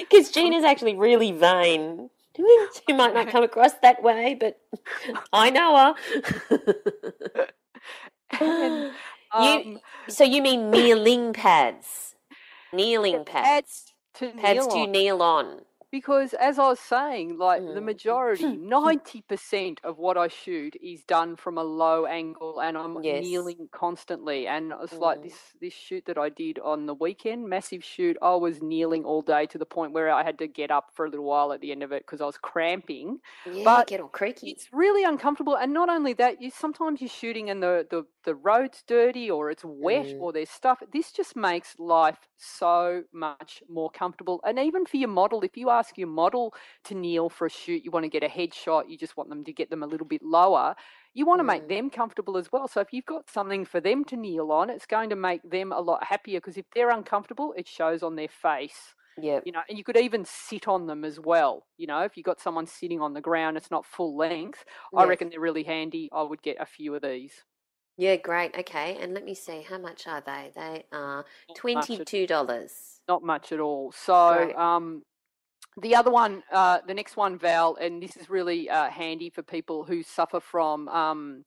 [0.00, 2.10] because Gina's actually really vain.
[2.86, 4.58] she might not come across that way, but
[5.32, 5.94] I know
[6.50, 7.48] her.
[8.40, 8.94] and,
[9.32, 12.14] um, you, so you mean kneeling pads?
[12.72, 13.46] Kneeling pads.
[13.46, 15.60] Pads to pads kneel to kneel on
[15.94, 17.72] because as I was saying, like mm.
[17.72, 22.76] the majority, ninety percent of what I shoot is done from a low angle, and
[22.76, 23.22] I'm yes.
[23.22, 24.48] kneeling constantly.
[24.48, 24.98] And it's mm.
[24.98, 28.16] like this this shoot that I did on the weekend, massive shoot.
[28.20, 31.06] I was kneeling all day to the point where I had to get up for
[31.06, 33.20] a little while at the end of it because I was cramping.
[33.46, 34.50] Yeah, but get all creaky.
[34.50, 38.34] It's really uncomfortable, and not only that, you sometimes you're shooting and the the the
[38.34, 40.20] road's dirty or it's wet mm.
[40.20, 40.82] or there's stuff.
[40.92, 44.40] This just makes life so much more comfortable.
[44.44, 46.54] And even for your model, if you ask your model
[46.84, 49.44] to kneel for a shoot, you want to get a headshot, you just want them
[49.44, 50.74] to get them a little bit lower.
[51.12, 51.48] You want to mm.
[51.48, 52.66] make them comfortable as well.
[52.68, 55.72] So if you've got something for them to kneel on, it's going to make them
[55.72, 58.94] a lot happier because if they're uncomfortable, it shows on their face.
[59.20, 59.40] Yeah.
[59.44, 61.66] You know, and you could even sit on them as well.
[61.76, 64.64] You know, if you've got someone sitting on the ground, it's not full length.
[64.96, 66.08] I reckon they're really handy.
[66.12, 67.44] I would get a few of these.
[67.96, 68.58] Yeah, great.
[68.58, 70.50] Okay, and let me see how much are they?
[70.56, 71.24] They are
[71.56, 72.72] twenty-two dollars.
[73.06, 73.92] Not much at all.
[73.92, 75.02] So, um,
[75.80, 79.42] the other one, uh, the next one, Val, and this is really uh, handy for
[79.42, 81.44] people who suffer from um,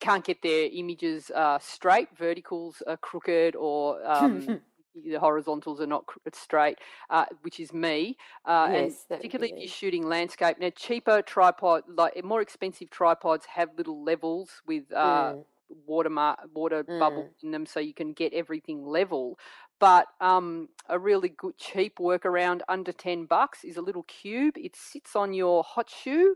[0.00, 4.56] can't get their images uh, straight, verticals are crooked, or um,
[5.04, 6.04] the horizontals are not
[6.34, 6.78] straight,
[7.10, 8.16] uh, which is me.
[8.44, 10.58] Uh, yes, and particularly if you're shooting landscape.
[10.60, 15.44] Now, cheaper tripod, like more expensive tripods, have little levels with uh, mm
[15.86, 16.98] water mar- water Mm.
[16.98, 19.38] bubble in them, so you can get everything level.
[19.78, 24.56] But um, a really good cheap workaround under ten bucks is a little cube.
[24.56, 26.34] It sits on your hot shoe,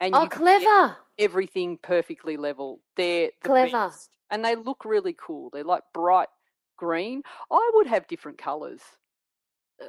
[0.00, 0.96] and Oh, you can get clever.
[1.18, 2.80] everything perfectly level.
[2.96, 3.70] They're the Clever.
[3.72, 4.10] best.
[4.30, 5.48] and they look really cool.
[5.50, 6.28] They're like bright
[6.76, 7.22] green.
[7.50, 8.80] I would have different colours.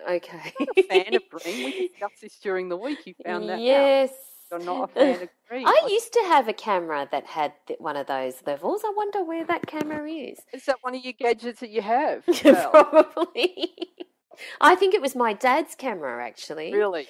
[0.10, 0.54] Okay.
[0.60, 1.66] I'm not a fan of green.
[1.66, 3.06] We discussed this during the week.
[3.06, 4.10] You found that out.
[4.54, 5.30] You're not a fan of.
[5.51, 8.82] I used to have a camera that had one of those levels.
[8.86, 10.39] I wonder where that camera is.
[10.54, 12.24] Is that one of your gadgets that you have?
[12.41, 13.74] Probably.
[14.62, 16.74] I think it was my dad's camera, actually.
[16.74, 17.08] really?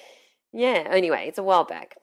[0.52, 0.86] Yeah.
[0.90, 1.96] Anyway, it's a while back.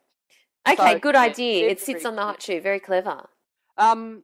[0.67, 1.69] Okay, So, good yeah, idea.
[1.69, 2.61] It sits on the hot shoe.
[2.61, 3.27] Very clever.
[3.77, 4.23] Um,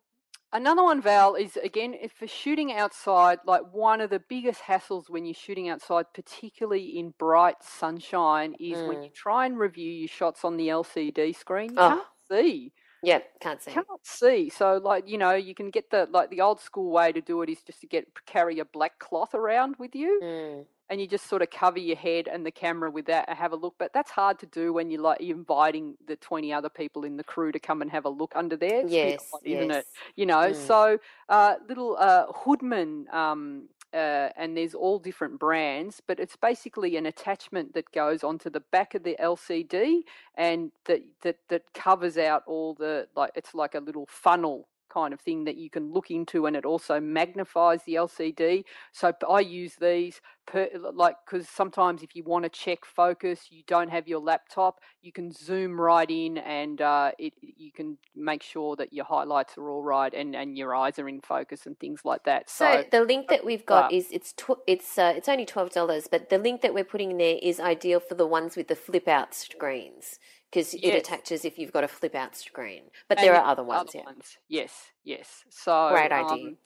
[0.54, 3.40] another one, Val, is again if for shooting outside.
[3.46, 8.84] Like one of the biggest hassles when you're shooting outside, particularly in bright sunshine, is
[8.84, 9.04] when Mm.
[9.06, 11.74] you try and review your shots on the LCD screen.
[11.74, 11.90] You Oh.
[11.90, 12.74] can't see.
[13.04, 13.72] Yeah, can't see.
[13.72, 14.50] Can't see.
[14.50, 17.42] So, like you know, you can get the like the old school way to do
[17.44, 20.66] it is just to get carry a black cloth around with you, Mm.
[20.90, 23.52] And you just sort of cover your head and the camera with that and have
[23.52, 23.76] a look.
[23.78, 27.18] But that's hard to do when you're like you're inviting the twenty other people in
[27.18, 28.82] the crew to come and have a look under there.
[28.82, 29.78] A bit Yes, isn't yes.
[29.80, 29.86] it?
[30.16, 30.56] You know, Mm.
[30.56, 36.98] so uh, little uh, Hoodman, um, uh, and there's all different brands, but it's basically
[36.98, 40.02] an attachment that goes onto the back of the LCD
[40.36, 44.68] and that that that covers out all the like it's like a little funnel
[44.98, 49.12] kind of thing that you can look into and it also magnifies the LCD so
[49.30, 53.90] I use these per, like because sometimes if you want to check focus you don't
[53.90, 58.76] have your laptop you can zoom right in and uh, it you can make sure
[58.76, 62.02] that your highlights are all right and and your eyes are in focus and things
[62.04, 62.50] like that.
[62.50, 65.46] So so, the link that we've got uh, is it's tw- it's uh, it's only
[65.46, 68.56] twelve dollars, but the link that we're putting in there is ideal for the ones
[68.56, 70.20] with the flip out screens
[70.52, 71.06] because it Yes.
[71.06, 72.84] attaches if you've got a flip out screen.
[73.10, 74.06] But And there are other ones, yeah.
[74.06, 74.38] ones.
[74.48, 75.44] Yes, yes.
[75.50, 76.24] So Great idea.
[76.24, 76.58] um,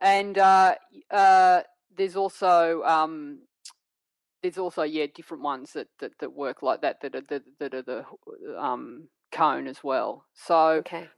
[0.00, 0.74] and uh,
[1.10, 1.62] uh,
[1.96, 3.40] there's also um,
[4.42, 7.74] there's also yeah different ones that, that, that work like that that are that, that
[7.74, 8.04] are the
[8.58, 10.24] um, cone as well.
[10.34, 11.08] So Okay.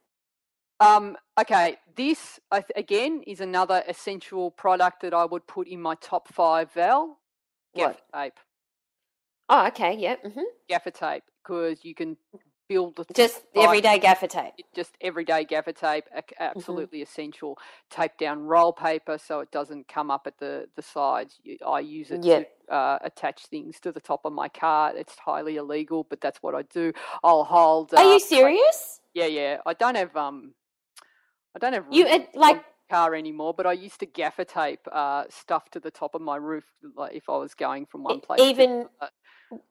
[0.81, 2.41] um, okay, this
[2.77, 6.73] again is another essential product that I would put in my top five.
[6.73, 7.19] Val,
[7.75, 8.03] gaffer What?
[8.15, 8.39] tape,
[9.53, 9.97] Oh, okay.
[9.99, 10.17] Yeah.
[10.25, 12.19] hmm gaffer tape, because you can
[12.69, 14.55] build the Just five- everyday gaffer tape.
[14.75, 16.59] just everyday gaffer tape, ac- Mm-hmm.
[16.59, 17.59] absolutely essential.
[17.91, 21.41] Tape down roll paper so it doesn't come up at the, the sides.
[21.67, 22.45] I use it Yeah.
[22.69, 24.95] to uh, attach things to the top of my car.
[24.97, 26.93] It's highly illegal, but that's what I do.
[27.25, 27.95] I'll hold.
[27.95, 29.01] Are uh, you serious?
[29.15, 29.59] Yeah, yeah.
[29.67, 30.55] I don't have um,
[31.57, 35.71] I don't have You like car anymore, but I used to gaffer tape uh, stuff
[35.71, 36.67] to the top of my roof,
[36.97, 38.51] like if I was going from one place.
[38.53, 38.89] to even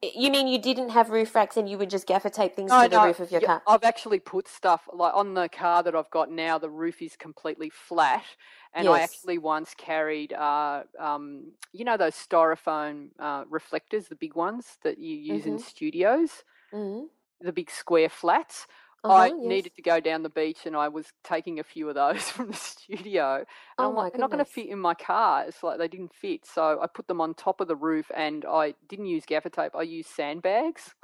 [0.02, 2.78] you mean you didn't have roof racks and you would just gaffer tape things No,
[2.78, 3.62] to the no, roof of your yeah, car?
[3.66, 6.58] I've actually put stuff like on the car that I've got now.
[6.58, 8.24] The roof is completely flat,
[8.72, 14.34] and I actually once carried, uh, um, you know, those styrofoam uh, reflectors, the big
[14.36, 15.58] ones that you use in Mhm.
[15.58, 17.06] studios, Mm-hmm.
[17.40, 18.66] the big square flats.
[19.04, 19.36] Uh-huh, I yes.
[19.40, 22.48] needed to go down the beach, and I was taking a few of those from
[22.48, 23.36] the studio.
[23.36, 23.46] And
[23.78, 25.44] Oh I'm my like, they're not going to fit in my car.
[25.46, 28.44] It's like they didn't fit, so I put them on top of the roof, and
[28.44, 29.72] I didn't use gaffer tape.
[29.76, 30.94] I used sandbags.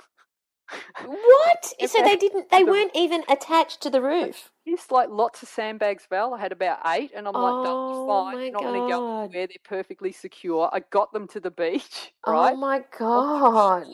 [1.05, 1.73] What?
[1.89, 2.51] So they- didn't?
[2.51, 4.51] They the- weren't even attached to the roof.
[4.67, 6.35] Just like lots of sandbags, Val.
[6.35, 8.37] I had about eight, and I'm like, Oh be fine.
[8.43, 9.47] They're not going to go anywhere.
[9.47, 10.69] They're perfectly secure.
[10.73, 12.53] I got them to the beach, right?
[12.53, 13.87] Oh my god!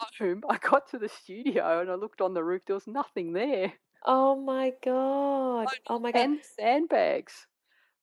[0.51, 2.63] I got to the studio and I looked on the roof.
[2.67, 3.73] There was nothing there.
[4.05, 5.67] Oh my god!
[5.89, 6.21] Oh my god!
[6.21, 7.47] And sandbags.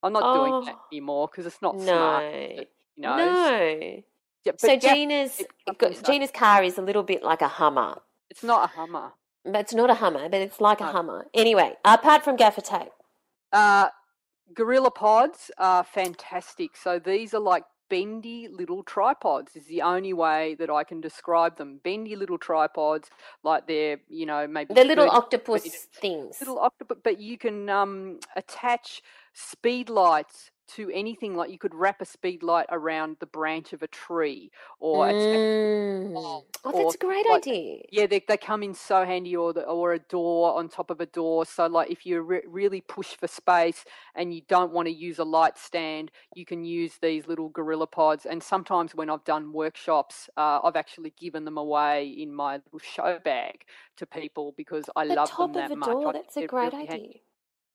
[0.02, 0.86] I'm not doing that Oh.
[0.90, 2.34] anymore because it's not No, smart.
[2.34, 3.16] You know.
[3.16, 4.02] no.
[4.44, 6.08] Yeah, So Gina's it go- fucking sucks.
[6.08, 9.12] Gina's car is a little bit like a Hummer, it's not a Hummer.
[9.44, 11.28] but it's not a Hummer, but it's like a Hummer.
[11.34, 12.92] Anyway, apart from gaffer tape,
[13.52, 13.90] Uh,
[14.54, 16.76] Gorilla Pods are fantastic.
[16.76, 21.56] So these are like bendy little tripods is the only way that I can describe
[21.56, 21.80] them.
[21.82, 23.10] Bendy little tripods,
[23.42, 26.36] like they're, you know, maybe the little octopus things.
[26.40, 29.02] little octopus, but you can um, attach
[29.34, 31.36] speed lights to anything.
[31.36, 34.50] Like you could wrap a speed light around the branch of a tree,
[34.80, 36.12] or Mm.
[36.16, 37.82] Oh, Oh, that's a great like- idea.
[37.90, 41.00] yeah, they, they come in so handy, or the, or a door on top of
[41.00, 41.44] a door.
[41.44, 45.18] So like if you re- really push for space and you don't want to use
[45.18, 48.26] a light stand, you can use these little Gorilla Pods.
[48.26, 52.78] And sometimes when I've done workshops, uh, I've actually given them away in my little
[52.78, 53.64] show bag
[53.96, 55.88] to people because I the love top them of that a much.
[55.88, 56.08] door.
[56.08, 57.22] I That's a great really handy.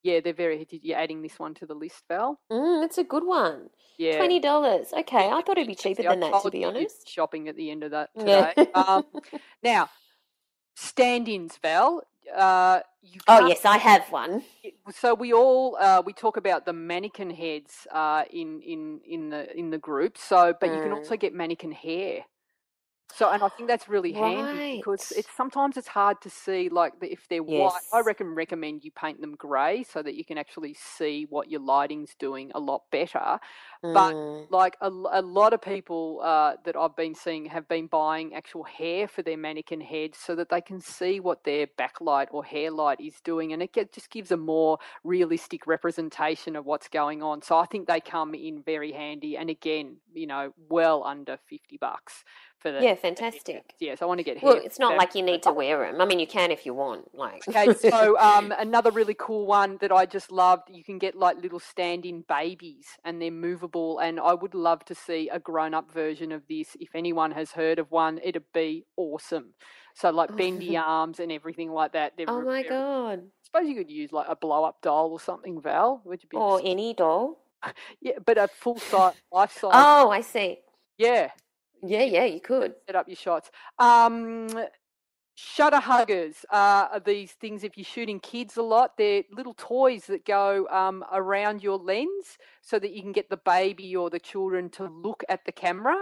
[0.07, 0.65] Yeah, they're very.
[0.71, 2.39] You're adding this one to the list, Val?
[2.49, 3.69] Mm, that's a good one.
[3.97, 4.15] Yeah.
[4.17, 4.93] Twenty dollars.
[4.93, 7.09] Okay, I thought it'd be cheaper See, I than that, to be honest.
[7.09, 8.53] Shopping at the end of that Yeah.
[8.53, 8.69] today.
[8.73, 9.03] um,
[9.63, 9.89] now,
[10.75, 12.03] stand-ins, Val.
[12.33, 12.79] uh,
[13.27, 14.43] Oh yes, I have one.
[14.91, 19.57] so we all uh, we talk about the mannequin heads uh, in in in the
[19.59, 20.17] in the group.
[20.17, 20.97] So, but you can Mm.
[20.99, 22.23] also get mannequin hair.
[23.13, 26.93] So, and I think that's really handy because it's sometimes it's hard to see like
[27.01, 27.81] if they're white.
[27.91, 28.01] I Yes.
[28.01, 32.15] reckon recommend you paint them grey so that you can actually see what your lighting's
[32.19, 33.39] doing a lot better.
[33.93, 34.47] But Mm.
[34.49, 39.05] like a lot of people uh, that I've been seeing have been buying actual hair
[39.05, 43.01] for their mannequin heads so that they can see what their backlight or hair light
[43.01, 47.41] is doing, and it get, just gives a more realistic representation of what's going on.
[47.41, 51.77] So I think they come in very handy, and again, you know, well under fifty
[51.77, 52.23] bucks
[52.59, 53.73] for the Yeah, for the hair fantastic.
[53.79, 54.41] Yes, I want to get.
[54.41, 56.01] Well, it's not like you need to wear them.
[56.01, 57.13] I mean, you can if you want.
[57.13, 61.15] Like, Okay, so um, another really cool one that I just loved, you can get
[61.15, 65.91] like little stand-in babies and they're movable and I would love to see a grown-up
[65.91, 66.75] version of this.
[66.79, 69.53] If anyone has heard of one, it'd be awesome.
[69.95, 72.13] So like bendy arms and everything like that.
[72.17, 76.01] They're oh my god, suppose you could use like a blow-up doll or something, Val.
[76.05, 77.43] Would you be or any doll.
[78.01, 79.71] yeah, but a full-size life-size.
[79.73, 80.59] Oh, I see.
[80.97, 81.31] Yeah,
[81.83, 82.75] Yeah, yeah, you could.
[82.87, 83.51] set up your shots.
[83.79, 84.47] Um,
[85.35, 87.63] shutter huggers uh, are these things.
[87.63, 92.37] If you're shooting kids a lot, they're little toys that go um, around your lens
[92.61, 95.95] so that you can get the baby or the children to look at the camera.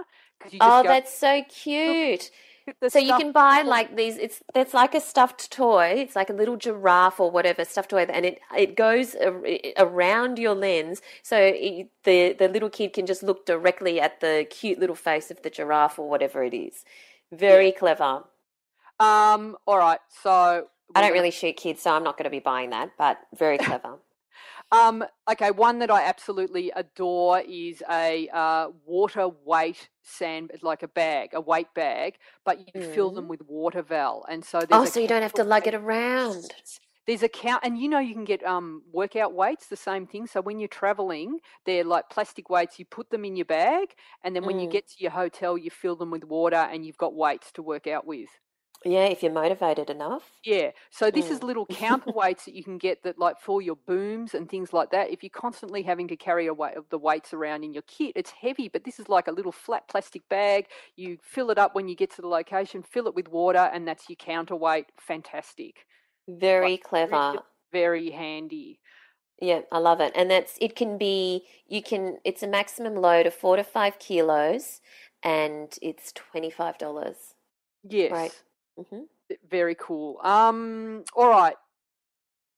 [0.50, 2.32] You just Oh, go, that's so cute.
[2.68, 4.18] "Look at the So you can buy like these.
[4.18, 5.94] It's it's like a stuffed toy.
[5.98, 9.44] It's like a little giraffe or whatever stuffed toy, and it it goes ar-
[9.78, 14.48] around your lens, so it, the the little kid can just look directly at the
[14.50, 16.86] cute little face of the giraffe or whatever it is.
[17.32, 18.24] Very clever.
[19.00, 22.40] Um, all right, so I don't really shoot kids, so I'm not going to be
[22.40, 23.98] buying that, but very clever.
[24.76, 30.88] Um, okay, one that I absolutely adore is a uh, water weight sand, like a
[30.88, 34.86] bag, a weight bag, but you fill them with water, Val, and so there's oh,
[34.86, 36.56] so you don't have to lug it around.
[37.08, 40.28] There's a count, and you know you can get um workout weights, the same thing.
[40.28, 42.80] So when you're traveling, they're like plastic weights.
[42.80, 44.70] You put them in your bag, and then when you Mm.
[44.70, 47.88] get to your hotel, you fill them with water, and you've got weights to work
[47.88, 48.30] out with.
[48.88, 50.32] Yeah, if you're motivated enough.
[50.44, 50.72] Yeah.
[50.92, 51.44] So this is Mm.
[51.44, 55.10] little counterweights that you can get that like for your booms and things like that.
[55.10, 58.14] If you're constantly having to carry a weight of the weights around in your kit,
[58.16, 60.68] it's heavy, but this is like a little flat plastic bag.
[60.96, 63.88] You fill it up when you get to the location, fill it with water, and
[63.88, 64.86] that's your counterweight.
[65.00, 65.88] Fantastic.
[66.28, 67.40] Very Really clever.
[67.72, 68.80] Very handy.
[69.42, 70.14] Yeah, I love it.
[70.16, 73.98] And that's it can be you can it's a maximum load of four to five
[74.00, 74.80] kilos
[75.24, 77.34] and it's twenty five dollars.
[77.84, 78.45] Yes.
[78.78, 79.04] Hmm
[79.50, 80.20] Very cool.
[80.24, 81.56] Um, all right.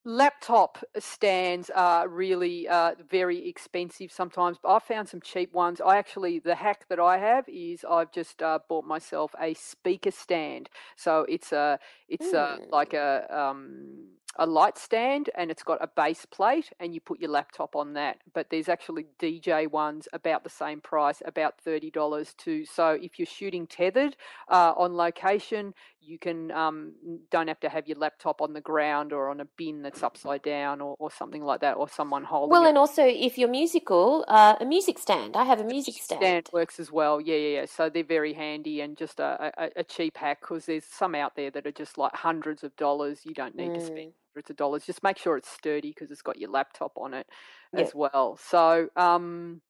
[0.05, 5.82] Laptop stands are really uh, very expensive sometimes, but I've found some cheap ones.
[5.82, 10.11] I actually, the hack that I have is I've just uh, bought myself a speaker
[10.11, 10.70] stand.
[10.95, 12.72] So it's a, it's a, Mm.
[12.72, 14.05] like a, um,
[14.39, 17.93] a light stand and it's got a base plate and you put your laptop on
[17.93, 18.17] that.
[18.33, 22.65] But there's actually DJ ones about the same price, about $30 too.
[22.65, 24.15] So if you're shooting tethered
[24.49, 26.93] uh, on location, you can um,
[27.31, 30.41] don't have to have your laptop on the ground or on a bin that's upside
[30.41, 32.69] down or, or something like that, or someone holding Well, it.
[32.69, 35.35] and also if you're musical, uh, a music stand.
[35.35, 36.21] I have a music stand.
[36.21, 37.19] stand works as well.
[37.19, 37.65] Yeah, yeah, yeah.
[37.65, 41.35] So they're very handy and just a, a, a cheap hack because there's some out
[41.35, 43.19] there that are just like hundreds of dollars.
[43.25, 44.13] You don't need to spend Mm.
[44.38, 44.85] Hundreds of dollars.
[44.85, 47.25] Just make sure it's sturdy because it's got your laptop on it
[47.73, 47.81] Yeah.
[47.81, 48.38] as well.
[48.38, 49.61] So um,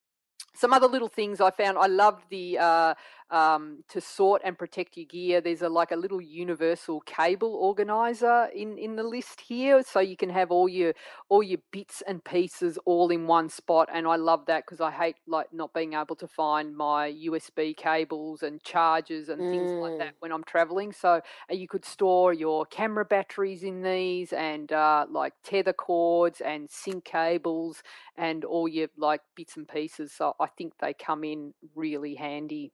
[0.54, 1.78] some other little things I found.
[1.78, 2.94] I love the uh,
[3.30, 5.40] um, to sort and protect your gear.
[5.40, 10.16] There's a like a little universal cable organizer in in the list here, so you
[10.16, 10.94] can have all your
[11.28, 13.88] all your bits and pieces all in one spot.
[13.92, 17.74] And I love that because I hate like not being able to find my USB
[17.74, 19.98] cables and chargers and things like Mm.
[19.98, 20.92] that when I'm traveling.
[20.92, 21.20] So
[21.50, 26.68] uh, you could store your camera batteries in these and uh, like tether cords and
[26.70, 27.82] sync cables
[28.16, 30.12] and all your like bits and pieces.
[30.12, 32.72] So I think they come in really handy.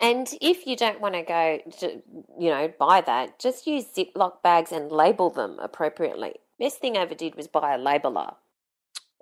[0.00, 2.02] And if you don't want to go, to,
[2.38, 6.34] you know, buy that, just use Ziploc bags and label them appropriately.
[6.58, 8.34] Best thing I ever did was buy a labeler,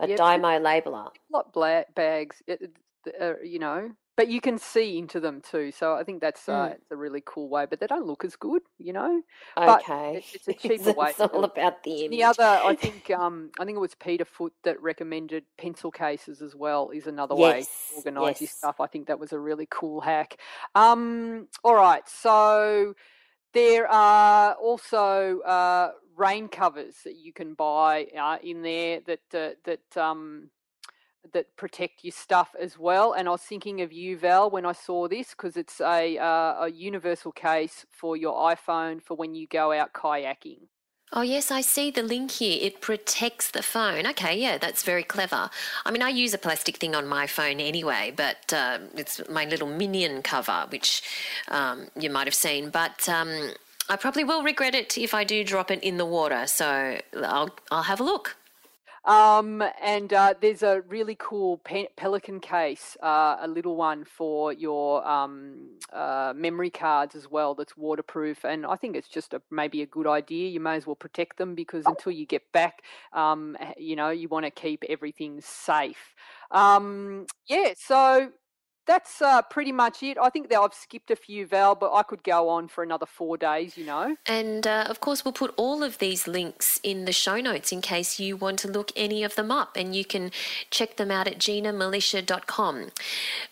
[0.00, 0.18] a Yep.
[0.18, 1.10] Dymo labeler.
[1.52, 2.76] Bla- bags, it-
[3.20, 5.72] uh, you know, but you can see into them too.
[5.72, 6.72] So I think that's uh, Mm.
[6.74, 7.66] it's a really cool way.
[7.66, 9.22] But they don't look as good, you know.
[9.80, 12.10] Okay, it- it's a cheaper way it's all about the image.
[12.18, 16.42] The other, I think, um, I think it was Peter Foot that recommended pencil cases
[16.42, 16.90] as well.
[16.90, 18.80] Is another way to organise your stuff.
[18.80, 20.38] I think that was a really cool hack.
[20.74, 22.94] Um, all right, so
[23.52, 29.54] there are also uh, rain covers that you can buy uh, in there that uh,
[29.64, 30.50] that um,
[31.32, 33.12] that protect your stuff as well.
[33.12, 36.64] And I was thinking of you, Val, when I saw this because it's a uh,
[36.64, 40.68] a universal case for your iPhone for when you go out kayaking.
[41.16, 42.58] Oh, yes, I see the link here.
[42.60, 44.04] It protects the phone.
[44.04, 45.48] Okay, yeah, that's very clever.
[45.84, 49.44] I mean, I use a plastic thing on my phone anyway, but uh, it's my
[49.44, 51.02] little minion cover, which
[51.48, 52.70] um, you might have seen.
[52.70, 53.52] But um,
[53.88, 56.48] I probably will regret it if I do drop it in the water.
[56.48, 58.36] So I'll, I'll have a look.
[59.04, 64.52] Um, and uh, there's a really cool pe- Pelican case, uh, a little one for
[64.52, 67.54] your um, uh, memory cards as well.
[67.54, 70.48] That's waterproof, and I think it's just a, maybe a good idea.
[70.48, 72.82] You may as well protect them because until you get back,
[73.12, 76.14] um, you know, you want to keep everything safe.
[76.50, 78.30] Um, yeah, so
[78.86, 80.18] that's uh, pretty much it.
[80.18, 83.06] I think that I've skipped a few, Val, but I could go on for another
[83.06, 84.16] four days, you know.
[84.26, 87.80] And uh, of course, we'll put all of these links in the show notes in
[87.80, 90.30] case you want to look any of them up, and you can
[90.70, 92.90] check them out at ginamilicia.com.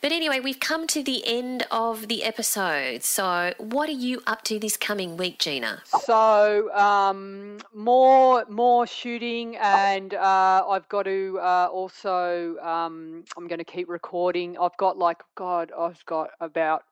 [0.01, 3.03] But anyway, we've come to the end of the episode.
[3.03, 5.83] So, what are you up to this coming week, Gina?
[6.03, 12.57] So, um, more more shooting, and uh, I've got to uh, also.
[12.59, 14.57] Um, I'm going to keep recording.
[14.59, 16.83] I've got like God, I've got about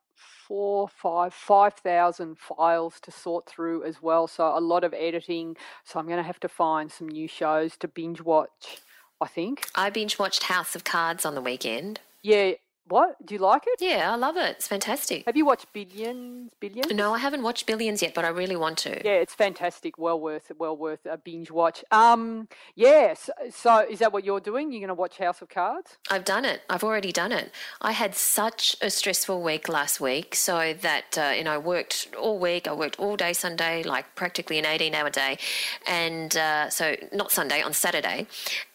[0.46, 4.26] four, five, five thousand files to sort through as well.
[4.26, 5.56] So a lot of editing.
[5.84, 8.78] So I'm going to have to find some new shows to binge watch.
[9.20, 12.00] I think I binge watched House of Cards on the weekend.
[12.22, 12.52] Yeah.
[12.90, 13.24] What?
[13.24, 13.80] Do you like it?
[13.80, 14.56] Yeah, I love it.
[14.56, 15.24] It's fantastic.
[15.26, 16.50] Have you watched Billions?
[16.58, 16.92] Billions?
[16.92, 19.00] No, I haven't watched Billions yet, but I really want to.
[19.04, 19.96] Yeah, it's fantastic.
[19.96, 21.84] Well worth well worth a binge watch.
[21.92, 22.90] Um, yes.
[22.90, 24.72] Yeah, so, so, is that what you're doing?
[24.72, 25.98] You're going to watch House of Cards?
[26.10, 26.62] I've done it.
[26.68, 27.52] I've already done it.
[27.80, 32.08] I had such a stressful week last week, so that uh, you know, I worked
[32.18, 32.66] all week.
[32.66, 35.38] I worked all day Sunday, like practically an 18-hour day,
[35.86, 38.26] and uh, so not Sunday on Saturday,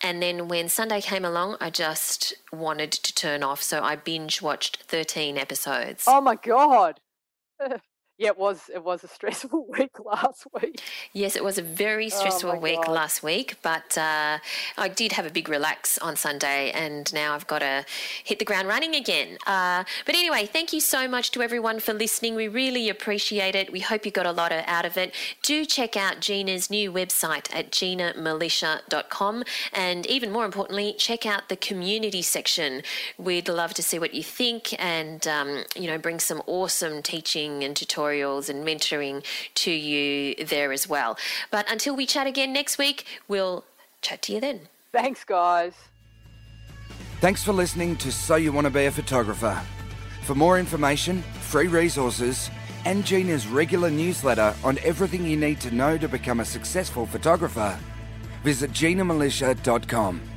[0.02, 3.62] and then when Sunday came along, I just wanted to turn off.
[3.62, 6.06] So I binge watched 13 episodes.
[6.08, 7.00] Oh my God.
[8.18, 8.70] Yeah, it was.
[8.74, 10.82] It was a stressful week last week.
[11.12, 12.94] Yes, it was a very oh stressful oh week God.
[12.94, 14.38] last week, but uh,
[14.78, 17.86] I did have a big relax on Sunday, and now I've got to
[18.24, 19.38] hit the ground running again.
[19.46, 22.36] Uh, but anyway, thank you so much to everyone for listening.
[22.36, 23.70] We really appreciate it.
[23.74, 25.14] We hope you got a lot out of it.
[25.42, 29.44] Do check out Gina's new website at ginamilicia.com,
[29.74, 32.82] and even more importantly, check out the community section.
[33.18, 37.62] We'd love to see what you think, and um, you know, bring some awesome teaching
[37.66, 39.24] and tutorials tutorials and mentoring
[39.56, 41.18] to you there as well.
[41.52, 43.66] But until we chat again next week, we'll
[44.02, 44.62] chat to you then.
[44.92, 45.74] Thanks, guys.
[47.22, 49.60] Thanks for listening to So You Want to Be a Photographer.
[50.24, 52.50] For more information, free resources,
[52.86, 57.78] and Gina's regular newsletter on everything you need to know to become a successful photographer,
[58.44, 60.35] visit ginamilicia.com.